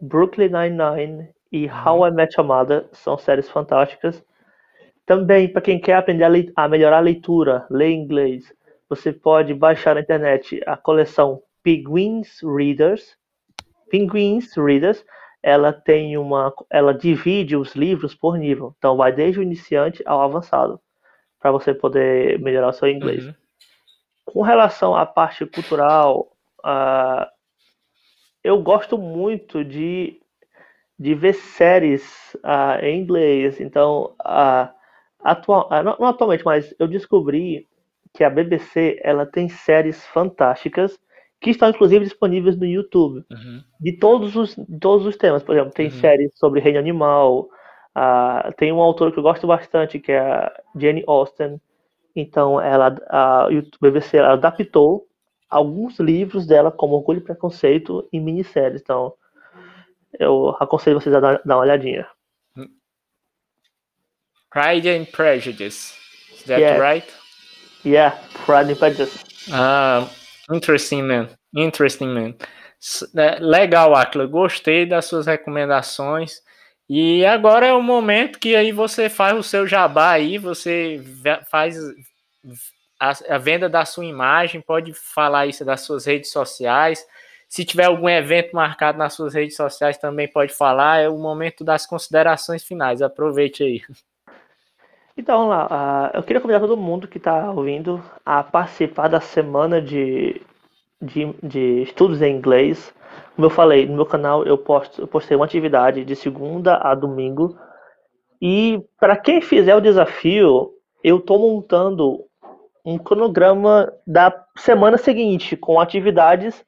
Brooklyn 0.00 0.48
Nine-Nine 0.50 1.33
e 1.54 1.68
How 1.68 2.08
I 2.08 2.10
Met 2.10 2.34
Your 2.36 2.44
Mother 2.44 2.88
são 2.90 3.16
séries 3.16 3.48
fantásticas. 3.48 4.20
Também 5.06 5.46
para 5.46 5.62
quem 5.62 5.80
quer 5.80 5.94
aprender 5.94 6.24
a, 6.24 6.64
a 6.64 6.68
melhorar 6.68 6.96
a 6.96 7.00
leitura, 7.00 7.64
ler 7.70 7.92
inglês, 7.92 8.52
você 8.88 9.12
pode 9.12 9.54
baixar 9.54 9.94
na 9.94 10.00
internet 10.00 10.60
a 10.66 10.76
coleção 10.76 11.40
Penguins 11.62 12.40
Readers. 12.42 13.16
Penguins 13.88 14.52
Readers 14.56 15.04
ela 15.40 15.72
tem 15.72 16.18
uma, 16.18 16.52
ela 16.68 16.92
divide 16.92 17.54
os 17.56 17.76
livros 17.76 18.16
por 18.16 18.36
nível. 18.36 18.74
Então 18.76 18.96
vai 18.96 19.12
desde 19.12 19.38
o 19.38 19.42
iniciante 19.42 20.02
ao 20.04 20.22
avançado, 20.22 20.80
para 21.38 21.52
você 21.52 21.72
poder 21.72 22.36
melhorar 22.40 22.70
o 22.70 22.72
seu 22.72 22.88
inglês. 22.88 23.26
Uhum. 23.26 23.34
Com 24.24 24.42
relação 24.42 24.96
à 24.96 25.06
parte 25.06 25.46
cultural, 25.46 26.32
ah, 26.64 27.30
eu 28.42 28.60
gosto 28.60 28.98
muito 28.98 29.62
de, 29.62 30.18
de 30.98 31.14
ver 31.14 31.34
séries 31.34 32.36
ah, 32.42 32.78
em 32.82 33.00
inglês. 33.02 33.60
Então, 33.60 34.14
ah, 34.24 34.72
atual, 35.20 35.68
ah, 35.70 35.82
não, 35.82 35.96
não 35.98 36.06
atualmente, 36.08 36.44
mas 36.44 36.74
eu 36.78 36.86
descobri 36.88 37.66
que 38.14 38.24
a 38.24 38.30
BBC 38.30 39.00
ela 39.02 39.26
tem 39.26 39.48
séries 39.48 40.04
fantásticas 40.06 40.98
que 41.40 41.50
estão 41.50 41.68
inclusive 41.70 42.04
disponíveis 42.04 42.56
no 42.56 42.64
YouTube 42.66 43.24
Uhum. 43.30 43.64
de 43.80 43.92
todos 43.98 44.36
os, 44.36 44.54
de 44.56 44.78
todos 44.78 45.06
os 45.06 45.16
temas. 45.16 45.42
Por 45.42 45.54
exemplo, 45.54 45.72
tem 45.74 45.90
Uhum. 45.90 45.90
séries 45.90 46.32
sobre 46.36 46.60
reino 46.60 46.78
animal. 46.78 47.48
ah, 47.94 48.52
tem 48.56 48.72
um 48.72 48.80
autor 48.80 49.12
que 49.12 49.18
eu 49.18 49.22
gosto 49.22 49.46
bastante, 49.46 50.00
que 50.00 50.12
é 50.12 50.18
a 50.20 50.52
Jane 50.76 51.04
Austen. 51.06 51.60
Então, 52.16 52.60
ela, 52.60 52.96
a 53.10 53.48
YouTube 53.50 53.78
BBC 53.92 54.16
ela 54.18 54.32
adaptou 54.34 55.06
alguns 55.50 55.98
livros 56.00 56.46
dela, 56.46 56.70
como 56.72 56.94
Orgulho 56.96 57.18
e 57.18 57.22
Preconceito, 57.24 58.08
em 58.12 58.20
minisséries. 58.20 58.80
Então, 58.82 59.14
eu 60.18 60.56
aconselho 60.60 61.00
vocês 61.00 61.14
a 61.14 61.20
dar, 61.20 61.40
dar 61.44 61.56
uma 61.56 61.62
olhadinha. 61.62 62.06
Pride 64.50 64.88
and 64.88 65.04
Prejudice. 65.06 65.94
Is 66.32 66.44
that 66.44 66.60
Yes. 66.60 66.78
right? 66.80 67.12
Yeah, 67.84 68.16
Pride 68.46 68.72
and 68.72 68.76
Prejudice. 68.76 69.24
Ah, 69.52 70.08
interesting, 70.52 71.02
man. 71.02 71.28
Interesting, 71.54 72.08
man. 72.08 72.34
S- 72.80 73.06
é, 73.16 73.38
Legal, 73.40 73.94
Akla. 73.94 74.26
Gostei 74.26 74.86
das 74.86 75.06
suas 75.06 75.26
recomendações. 75.26 76.40
E 76.88 77.24
agora 77.24 77.66
é 77.66 77.72
o 77.72 77.82
momento 77.82 78.38
que 78.38 78.54
aí 78.54 78.70
você 78.70 79.08
faz 79.08 79.36
o 79.36 79.42
seu 79.42 79.66
jabá 79.66 80.12
aí, 80.12 80.36
você 80.38 81.02
faz 81.50 81.76
a, 83.00 83.12
a 83.30 83.38
venda 83.38 83.68
da 83.70 83.84
sua 83.86 84.04
imagem, 84.04 84.60
pode 84.60 84.92
falar 84.92 85.46
isso 85.46 85.64
das 85.64 85.80
suas 85.80 86.04
redes 86.04 86.30
sociais. 86.30 87.04
Se 87.54 87.64
tiver 87.64 87.84
algum 87.84 88.08
evento 88.08 88.50
marcado 88.52 88.98
nas 88.98 89.12
suas 89.12 89.32
redes 89.32 89.54
sociais, 89.54 89.96
também 89.96 90.26
pode 90.26 90.52
falar. 90.52 90.98
É 90.98 91.08
o 91.08 91.16
momento 91.16 91.62
das 91.62 91.86
considerações 91.86 92.64
finais. 92.64 93.00
Aproveite 93.00 93.62
aí. 93.62 93.80
Então, 95.16 95.46
lá. 95.46 95.68
ah, 95.70 96.10
eu 96.14 96.24
queria 96.24 96.40
convidar 96.40 96.58
todo 96.58 96.76
mundo 96.76 97.06
que 97.06 97.18
está 97.18 97.52
ouvindo 97.52 98.02
a 98.26 98.42
participar 98.42 99.06
da 99.06 99.20
semana 99.20 99.80
de, 99.80 100.42
de, 101.00 101.32
de 101.40 101.82
estudos 101.82 102.20
em 102.22 102.34
inglês. 102.34 102.92
Como 103.36 103.46
eu 103.46 103.50
falei, 103.50 103.86
no 103.86 103.94
meu 103.94 104.06
canal 104.06 104.44
eu, 104.44 104.58
posto, 104.58 105.02
eu 105.02 105.06
postei 105.06 105.36
uma 105.36 105.44
atividade 105.44 106.04
de 106.04 106.16
segunda 106.16 106.78
a 106.78 106.92
domingo. 106.92 107.56
E 108.42 108.82
para 108.98 109.16
quem 109.16 109.40
fizer 109.40 109.76
o 109.76 109.80
desafio, 109.80 110.72
eu 111.04 111.18
estou 111.18 111.38
montando 111.38 112.18
um 112.84 112.98
cronograma 112.98 113.92
da 114.04 114.44
semana 114.56 114.98
seguinte, 114.98 115.56
com 115.56 115.78
atividades 115.78 116.64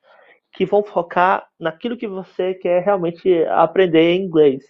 que 0.57 0.67
vão 0.67 0.85
focar 0.85 1.49
naquilo 1.61 1.99
que 1.99 2.09
você 2.09 2.55
quer 2.55 2.85
realmente 2.85 3.45
aprender 3.47 4.13
em 4.13 4.23
inglês. 4.25 4.65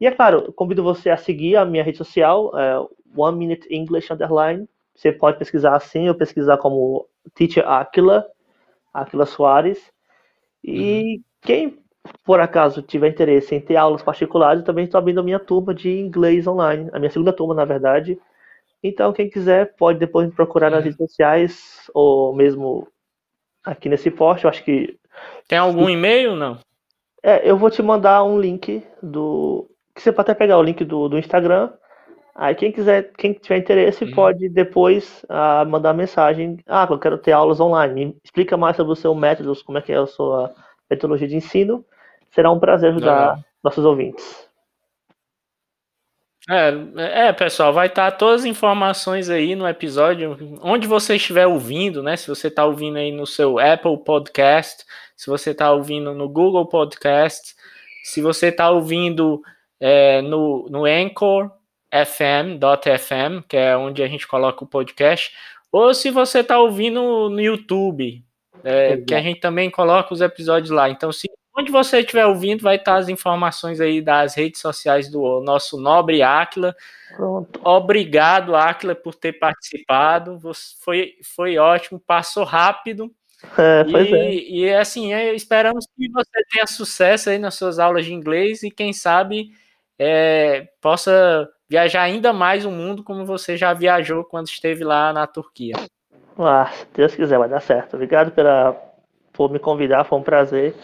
E 0.00 0.06
é 0.06 0.12
claro, 0.12 0.52
convido 0.54 0.82
você 0.82 1.10
a 1.10 1.16
seguir 1.18 1.56
a 1.56 1.64
minha 1.66 1.84
rede 1.84 1.98
social, 1.98 2.52
é, 2.58 2.86
One 3.16 3.38
Minute 3.38 3.68
English 3.74 4.12
Underline. 4.12 4.68
Você 4.94 5.12
pode 5.12 5.38
pesquisar 5.38 5.76
assim, 5.76 6.08
ou 6.08 6.14
pesquisar 6.16 6.58
como 6.58 7.06
Teacher 7.34 7.68
Aquila, 7.68 8.26
Aquila 8.94 9.26
Soares. 9.26 9.92
E 10.64 11.20
quem 11.42 11.78
por 12.24 12.40
acaso 12.40 12.82
tiver 12.82 13.08
interesse 13.10 13.54
em 13.54 13.60
ter 13.60 13.76
aulas 13.76 14.02
particulares, 14.02 14.60
eu 14.60 14.66
também 14.66 14.84
estou 14.84 14.98
abrindo 14.98 15.20
a 15.20 15.24
minha 15.24 15.40
turma 15.40 15.74
de 15.74 15.90
inglês 15.90 16.46
online, 16.46 16.90
a 16.92 16.98
minha 16.98 17.10
segunda 17.10 17.32
turma, 17.32 17.54
na 17.54 17.64
verdade. 17.64 18.18
Então, 18.82 19.12
quem 19.12 19.30
quiser 19.30 19.74
pode 19.76 19.98
depois 19.98 20.28
me 20.28 20.34
procurar 20.34 20.70
nas 20.70 20.84
Uhum. 20.84 20.84
redes 20.84 20.98
sociais, 20.98 21.90
ou 21.94 22.34
mesmo 22.34 22.88
aqui 23.64 23.88
nesse 23.88 24.10
post. 24.10 24.44
Eu 24.44 24.50
acho 24.50 24.64
que 24.64 24.98
Tem 25.48 25.58
algum 25.58 25.88
e-mail? 25.88 26.34
Não. 26.36 26.58
é, 27.22 27.48
eu 27.48 27.56
vou 27.56 27.70
te 27.70 27.82
mandar 27.82 28.22
um 28.24 28.38
link 28.40 28.82
do. 29.02 29.68
Que 29.94 30.02
você 30.02 30.12
pode 30.12 30.30
até 30.30 30.38
pegar 30.38 30.58
o 30.58 30.62
link 30.62 30.84
do, 30.84 31.08
do 31.08 31.18
Instagram. 31.18 31.70
Aí 32.34 32.54
quem 32.54 32.72
quiser, 32.72 33.12
quem 33.16 33.32
tiver 33.34 33.58
interesse, 33.58 34.04
Uhum. 34.04 34.10
pode 34.10 34.48
depois 34.48 35.24
ah, 35.28 35.64
mandar 35.64 35.92
mensagem. 35.94 36.58
Ah, 36.66 36.86
eu 36.90 36.98
quero 36.98 37.16
ter 37.18 37.32
aulas 37.32 37.60
online. 37.60 38.06
Me 38.06 38.16
explica 38.24 38.56
mais 38.56 38.76
sobre 38.76 38.92
o 38.92 38.96
seu 38.96 39.14
método, 39.14 39.52
como 39.64 39.78
é 39.78 39.82
que 39.82 39.92
é 39.92 39.96
a 39.96 40.06
sua 40.06 40.52
metodologia 40.90 41.28
de 41.28 41.36
ensino. 41.36 41.84
Será 42.30 42.50
um 42.50 42.58
prazer 42.58 42.90
ajudar 42.90 43.38
nossos 43.62 43.84
ouvintes. 43.84 44.48
É, 46.48 47.28
é, 47.28 47.32
pessoal, 47.32 47.72
vai 47.72 47.86
estar 47.86 48.10
todas 48.12 48.42
as 48.42 48.46
informações 48.46 49.30
aí 49.30 49.54
no 49.54 49.66
episódio, 49.66 50.58
onde 50.62 50.86
você 50.86 51.16
estiver 51.16 51.46
ouvindo, 51.46 52.02
né? 52.02 52.16
Se 52.16 52.28
você 52.28 52.48
está 52.48 52.66
ouvindo 52.66 52.98
aí 52.98 53.10
no 53.10 53.26
seu 53.26 53.58
Apple 53.58 53.96
Podcast, 54.04 54.84
se 55.16 55.30
você 55.30 55.52
está 55.52 55.72
ouvindo 55.72 56.12
no 56.12 56.28
Google 56.28 56.66
Podcast, 56.66 57.54
se 58.02 58.20
você 58.20 58.48
está 58.48 58.70
ouvindo 58.70 59.42
é, 59.80 60.20
no, 60.20 60.68
no 60.68 60.84
Anchor 60.84 61.50
FM.fm, 61.90 63.46
que 63.48 63.56
é 63.56 63.74
onde 63.74 64.02
a 64.02 64.08
gente 64.08 64.26
coloca 64.26 64.64
o 64.64 64.68
podcast, 64.68 65.32
ou 65.72 65.94
se 65.94 66.10
você 66.10 66.40
está 66.40 66.58
ouvindo 66.58 67.30
no 67.30 67.40
YouTube, 67.40 68.22
é, 68.62 68.98
que 68.98 69.14
a 69.14 69.22
gente 69.22 69.40
também 69.40 69.70
coloca 69.70 70.12
os 70.12 70.20
episódios 70.20 70.70
lá. 70.70 70.90
Então, 70.90 71.10
se 71.10 71.26
onde 71.56 71.70
você 71.70 72.00
estiver 72.00 72.26
ouvindo, 72.26 72.62
vai 72.62 72.76
estar 72.76 72.96
as 72.96 73.08
informações 73.08 73.80
aí 73.80 74.00
das 74.00 74.34
redes 74.34 74.60
sociais 74.60 75.08
do 75.10 75.40
nosso 75.40 75.80
nobre 75.80 76.22
Aquila. 76.22 76.74
Pronto. 77.16 77.60
Obrigado, 77.62 78.56
Aquila, 78.56 78.94
por 78.94 79.14
ter 79.14 79.34
participado. 79.34 80.38
Você 80.38 80.74
foi, 80.80 81.12
foi 81.22 81.58
ótimo, 81.58 82.00
passou 82.00 82.44
rápido. 82.44 83.10
É, 83.58 83.84
pois 83.84 84.12
é. 84.12 84.32
E, 84.32 84.60
e 84.60 84.74
assim, 84.74 85.12
é, 85.12 85.34
esperamos 85.34 85.86
que 85.86 86.10
você 86.10 86.44
tenha 86.50 86.66
sucesso 86.66 87.30
aí 87.30 87.38
nas 87.38 87.54
suas 87.54 87.78
aulas 87.78 88.04
de 88.04 88.12
inglês 88.12 88.62
e 88.62 88.70
quem 88.70 88.92
sabe 88.92 89.50
é, 89.98 90.68
possa 90.80 91.48
viajar 91.68 92.02
ainda 92.02 92.32
mais 92.32 92.64
o 92.64 92.70
mundo 92.70 93.02
como 93.02 93.24
você 93.24 93.56
já 93.56 93.72
viajou 93.72 94.24
quando 94.24 94.48
esteve 94.48 94.82
lá 94.84 95.12
na 95.12 95.26
Turquia. 95.26 95.74
Ah, 96.38 96.70
se 96.72 96.86
Deus 96.94 97.14
quiser, 97.14 97.38
vai 97.38 97.48
dar 97.48 97.60
certo. 97.60 97.94
Obrigado 97.94 98.32
pela, 98.32 98.76
por 99.32 99.50
me 99.50 99.58
convidar, 99.58 100.04
foi 100.04 100.18
um 100.18 100.22
prazer. 100.22 100.74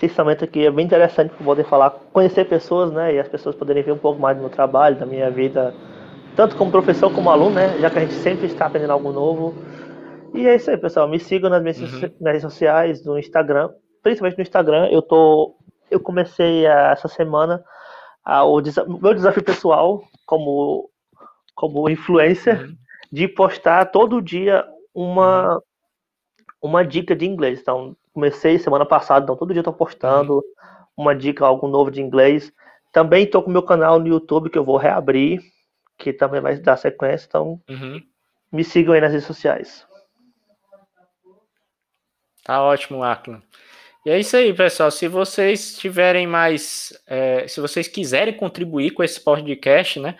Esse 0.00 0.16
momento 0.18 0.44
aqui 0.44 0.64
é 0.64 0.70
bem 0.70 0.86
interessante 0.86 1.34
para 1.34 1.44
poder 1.44 1.64
falar, 1.64 1.90
conhecer 2.12 2.44
pessoas, 2.44 2.92
né? 2.92 3.14
E 3.14 3.18
as 3.18 3.28
pessoas 3.28 3.56
poderem 3.56 3.82
ver 3.82 3.92
um 3.92 3.98
pouco 3.98 4.20
mais 4.20 4.36
do 4.36 4.40
meu 4.40 4.50
trabalho, 4.50 4.96
da 4.96 5.04
minha 5.04 5.30
vida, 5.30 5.74
tanto 6.36 6.56
como 6.56 6.70
professor 6.70 7.12
como 7.12 7.30
aluno, 7.30 7.56
né? 7.56 7.78
Já 7.80 7.90
que 7.90 7.98
a 7.98 8.02
gente 8.02 8.14
sempre 8.14 8.46
está 8.46 8.66
aprendendo 8.66 8.92
algo 8.92 9.10
novo. 9.10 9.54
E 10.32 10.46
é 10.46 10.54
isso 10.54 10.70
aí, 10.70 10.76
pessoal. 10.76 11.08
Me 11.08 11.18
sigam 11.18 11.50
nas 11.50 11.60
minhas, 11.60 11.80
uhum. 11.80 12.10
redes 12.24 12.42
sociais, 12.42 13.04
no 13.04 13.18
Instagram, 13.18 13.70
principalmente 14.02 14.38
no 14.38 14.42
Instagram. 14.42 14.88
Eu 14.90 15.02
tô, 15.02 15.56
eu 15.90 15.98
comecei 15.98 16.64
a, 16.66 16.92
essa 16.92 17.08
semana 17.08 17.62
a, 18.24 18.44
o, 18.44 18.58
o, 18.60 19.00
meu 19.00 19.14
desafio 19.14 19.42
pessoal 19.42 20.04
como 20.26 20.90
como 21.54 21.88
influencer 21.88 22.60
uhum. 22.60 22.76
de 23.10 23.26
postar 23.26 23.86
todo 23.86 24.22
dia 24.22 24.64
uma 24.94 25.54
uhum. 25.54 25.60
uma 26.62 26.84
dica 26.84 27.16
de 27.16 27.26
inglês. 27.26 27.60
Então 27.60 27.96
comecei 28.18 28.58
semana 28.58 28.84
passada, 28.84 29.22
então 29.22 29.36
todo 29.36 29.52
dia 29.52 29.60
estou 29.60 29.72
postando 29.72 30.42
uma 30.96 31.14
dica, 31.14 31.46
algo 31.46 31.68
novo 31.68 31.88
de 31.88 32.02
inglês. 32.02 32.52
Também 32.92 33.22
estou 33.22 33.44
com 33.44 33.50
meu 33.50 33.62
canal 33.62 34.00
no 34.00 34.08
YouTube 34.08 34.50
que 34.50 34.58
eu 34.58 34.64
vou 34.64 34.76
reabrir, 34.76 35.40
que 35.96 36.12
também 36.12 36.40
vai 36.40 36.56
dar 36.56 36.76
sequência. 36.76 37.26
Então 37.28 37.60
uhum. 37.70 38.02
me 38.50 38.64
sigam 38.64 38.92
aí 38.92 39.00
nas 39.00 39.12
redes 39.12 39.26
sociais. 39.26 39.86
Tá 42.42 42.60
ótimo, 42.60 43.04
Aklan. 43.04 43.40
E 44.04 44.10
é 44.10 44.18
isso 44.18 44.36
aí, 44.36 44.52
pessoal. 44.52 44.90
Se 44.90 45.06
vocês 45.06 45.78
tiverem 45.78 46.26
mais, 46.26 46.92
é, 47.06 47.46
se 47.46 47.60
vocês 47.60 47.86
quiserem 47.86 48.36
contribuir 48.36 48.90
com 48.90 49.04
esse 49.04 49.20
podcast, 49.20 50.00
né, 50.00 50.16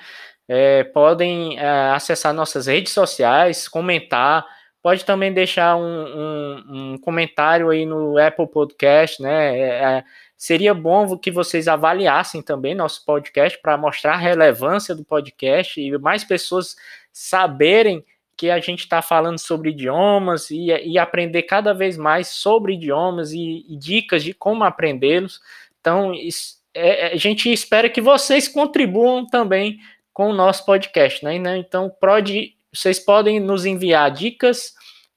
é, 0.47 0.85
podem 0.85 1.59
é, 1.59 1.91
acessar 1.91 2.33
nossas 2.33 2.69
redes 2.69 2.93
sociais, 2.93 3.67
comentar. 3.67 4.47
Pode 4.83 5.05
também 5.05 5.33
deixar 5.33 5.77
um, 5.77 5.83
um, 5.83 6.93
um 6.93 6.99
comentário 6.99 7.69
aí 7.71 7.85
no 7.85 8.17
Apple 8.19 8.47
Podcast, 8.47 9.21
né? 9.21 9.59
É, 9.59 9.63
é, 9.63 10.05
seria 10.37 10.73
bom 10.73 11.17
que 11.19 11.31
vocês 11.31 11.67
avaliassem 11.67 12.43
também 12.43 12.75
nosso 12.75 13.05
podcast 13.05 13.61
para 13.61 13.77
mostrar 13.77 14.15
a 14.15 14.19
relevância 14.19 14.95
do 14.95 15.05
podcast 15.05 15.81
e 15.81 15.99
mais 15.99 16.23
pessoas 16.23 16.77
saberem 17.13 18.05
que 18.37 18.49
a 18.51 18.61
gente 18.61 18.81
está 18.81 19.03
falando 19.03 19.39
sobre 19.39 19.71
idiomas 19.71 20.49
e, 20.51 20.69
e, 20.69 20.97
aprender 20.97 21.43
cada 21.43 21.75
vez 21.75 21.97
mais 21.97 22.29
sobre 22.29 22.75
idiomas 22.75 23.33
e, 23.33 23.67
e 23.69 23.77
dicas 23.77 24.23
de 24.23 24.33
como 24.33 24.63
aprendê-los. 24.63 25.41
Então, 25.81 26.15
isso, 26.15 26.59
é, 26.73 27.09
é, 27.09 27.13
a 27.15 27.17
gente 27.17 27.53
espera 27.53 27.91
que 27.91 28.01
vocês 28.01 28.47
contribuam 28.47 29.27
também 29.27 29.81
com 30.13 30.31
o 30.31 30.33
nosso 30.33 30.65
podcast, 30.65 31.25
né? 31.25 31.35
Então, 31.59 31.91
pode, 32.01 32.55
vocês 32.73 32.99
podem 32.99 33.39
nos 33.41 33.67
enviar 33.67 34.11
dicas 34.11 34.73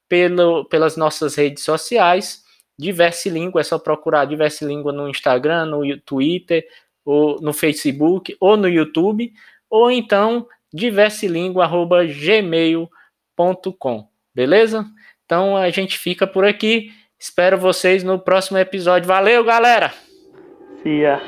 pelo, 0.08 0.66
pelas 0.66 0.98
nossas 0.98 1.36
redes 1.36 1.64
sociais, 1.64 2.42
Diverse 2.78 3.30
Língua, 3.30 3.62
é 3.62 3.64
só 3.64 3.78
procurar 3.78 4.26
Diverse 4.26 4.66
Língua 4.66 4.92
no 4.92 5.08
Instagram, 5.08 5.66
no 5.66 5.98
Twitter, 6.02 6.66
ou 7.06 7.40
no 7.42 7.54
Facebook, 7.54 8.36
ou 8.40 8.58
no 8.58 8.68
YouTube, 8.68 9.32
ou 9.70 9.92
então 9.92 10.48
diverselingua.gmail.com 10.74 12.90
gmail.com, 13.42 14.08
beleza? 14.34 14.86
Então 15.26 15.58
a 15.58 15.70
gente 15.70 15.98
fica 15.98 16.28
por 16.28 16.46
aqui. 16.46 16.92
Espero 17.20 17.58
vocês 17.58 18.04
no 18.04 18.20
próximo 18.20 18.58
episódio. 18.58 19.08
Valeu, 19.08 19.44
galera! 19.44 19.94
Cia. 20.82 21.22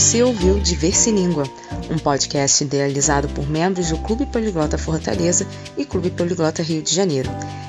Você 0.00 0.22
ouviu 0.22 0.58
Diverse 0.58 1.10
Língua, 1.10 1.44
um 1.90 1.98
podcast 1.98 2.64
idealizado 2.64 3.28
por 3.28 3.46
membros 3.46 3.90
do 3.90 3.98
Clube 3.98 4.24
Poliglota 4.24 4.78
Fortaleza 4.78 5.46
e 5.76 5.84
Clube 5.84 6.10
Poliglota 6.10 6.62
Rio 6.62 6.82
de 6.82 6.94
Janeiro. 6.94 7.28